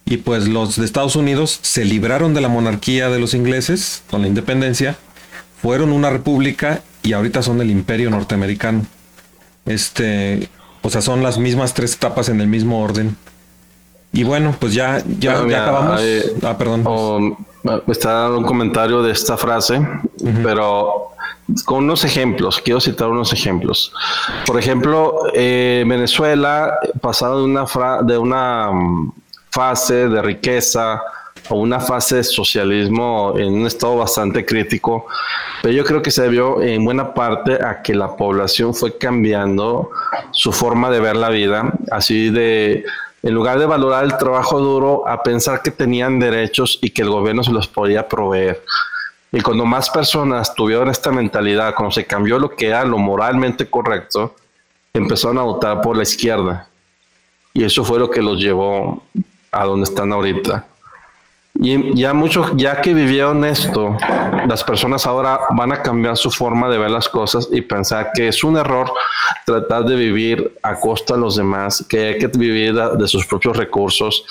[0.05, 4.22] Y pues los de Estados Unidos se libraron de la monarquía de los ingleses con
[4.22, 4.97] la independencia,
[5.61, 8.87] fueron una república y ahorita son el imperio norteamericano.
[9.64, 10.49] Este,
[10.83, 13.16] o sea, son las mismas tres etapas en el mismo orden.
[14.17, 16.01] Y bueno, pues ya, ya, acabamos.
[16.43, 17.37] ah, perdón.
[17.62, 19.79] me está un comentario de esta frase,
[20.43, 21.11] pero
[21.67, 23.93] con unos ejemplos, quiero citar unos ejemplos.
[24.47, 27.67] Por ejemplo, eh, Venezuela pasado de una,
[28.05, 29.12] de una mm,
[29.51, 31.03] fase de riqueza
[31.51, 35.09] o una fase de socialismo en un estado bastante crítico,
[35.62, 39.91] pero yo creo que se debió en buena parte a que la población fue cambiando
[40.31, 42.83] su forma de ver la vida, así de,
[43.23, 47.11] en lugar de valorar el trabajo duro, a pensar que tenían derechos y que el
[47.11, 48.62] gobierno se los podía proveer.
[49.33, 53.69] Y cuando más personas tuvieron esta mentalidad, cuando se cambió lo que era lo moralmente
[53.69, 54.37] correcto,
[54.95, 56.69] empezaron a votar por la izquierda.
[57.53, 59.03] Y eso fue lo que los llevó
[59.51, 60.67] a donde están ahorita.
[61.59, 63.97] Y ya mucho, ya que vivieron esto,
[64.47, 68.29] las personas ahora van a cambiar su forma de ver las cosas y pensar que
[68.29, 68.93] es un error
[69.47, 73.57] tratar de vivir a costa de los demás, que hay que vivir de sus propios
[73.57, 74.25] recursos.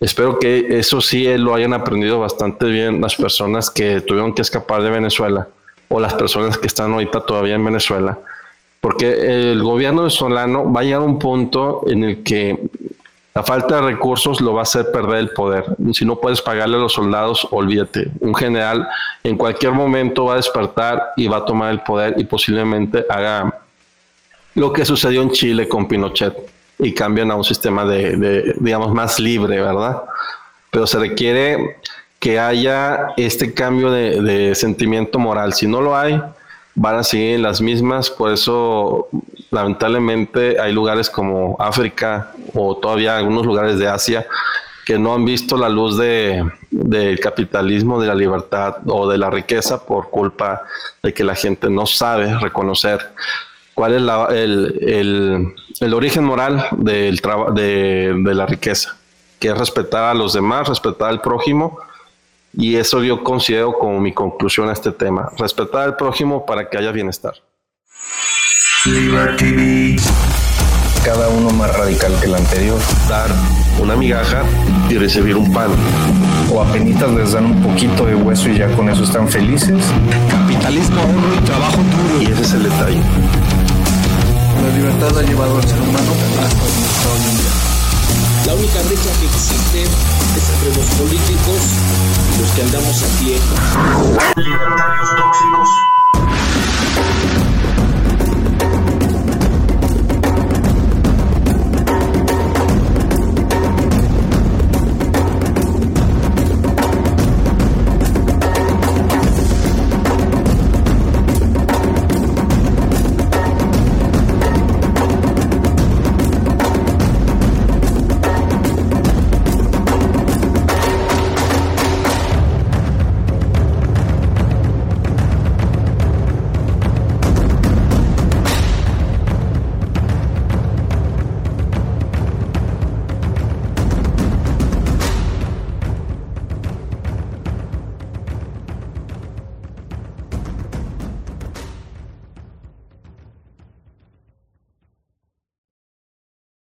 [0.00, 4.82] Espero que eso sí lo hayan aprendido bastante bien las personas que tuvieron que escapar
[4.82, 5.48] de Venezuela
[5.88, 8.18] o las personas que están ahorita todavía en Venezuela,
[8.80, 12.68] porque el gobierno venezolano va a llegar a un punto en el que
[13.34, 15.64] la falta de recursos lo va a hacer perder el poder.
[15.92, 18.08] Si no puedes pagarle a los soldados, olvídate.
[18.20, 18.86] Un general
[19.24, 23.60] en cualquier momento va a despertar y va a tomar el poder y posiblemente haga
[24.54, 26.32] lo que sucedió en Chile con Pinochet
[26.78, 30.02] y cambian a un sistema de, digamos, más libre, ¿verdad?
[30.70, 31.78] Pero se requiere
[32.20, 35.54] que haya este cambio de, de sentimiento moral.
[35.54, 36.22] Si no lo hay,
[36.74, 39.08] van a seguir las mismas, por eso
[39.50, 44.26] lamentablemente hay lugares como África o todavía algunos lugares de Asia
[44.84, 49.30] que no han visto la luz de, del capitalismo, de la libertad o de la
[49.30, 50.62] riqueza por culpa
[51.02, 53.00] de que la gente no sabe reconocer
[53.72, 57.20] cuál es el, el, origen moral del
[57.54, 58.96] de, de la riqueza,
[59.38, 61.78] que es respetar a los demás, respetar al prójimo
[62.56, 65.30] y eso yo considero como mi conclusión a este tema.
[65.38, 67.34] Respetar al prójimo para que haya bienestar.
[71.04, 72.80] Cada uno más radical que el anterior.
[73.08, 73.30] Dar
[73.80, 74.42] una migaja
[74.88, 75.70] y recibir un pan.
[76.52, 79.84] O apenas les dan un poquito de hueso y ya con eso están felices.
[80.30, 82.22] Capitalismo, ahorro y trabajo duro.
[82.22, 83.00] Y ese es el detalle.
[84.62, 86.63] La libertad ha llevado al ser humano hasta
[88.46, 91.60] la única brecha que existe es entre los políticos
[92.34, 93.40] y los que andamos a pie.
[94.36, 95.68] Libertarios tóxicos.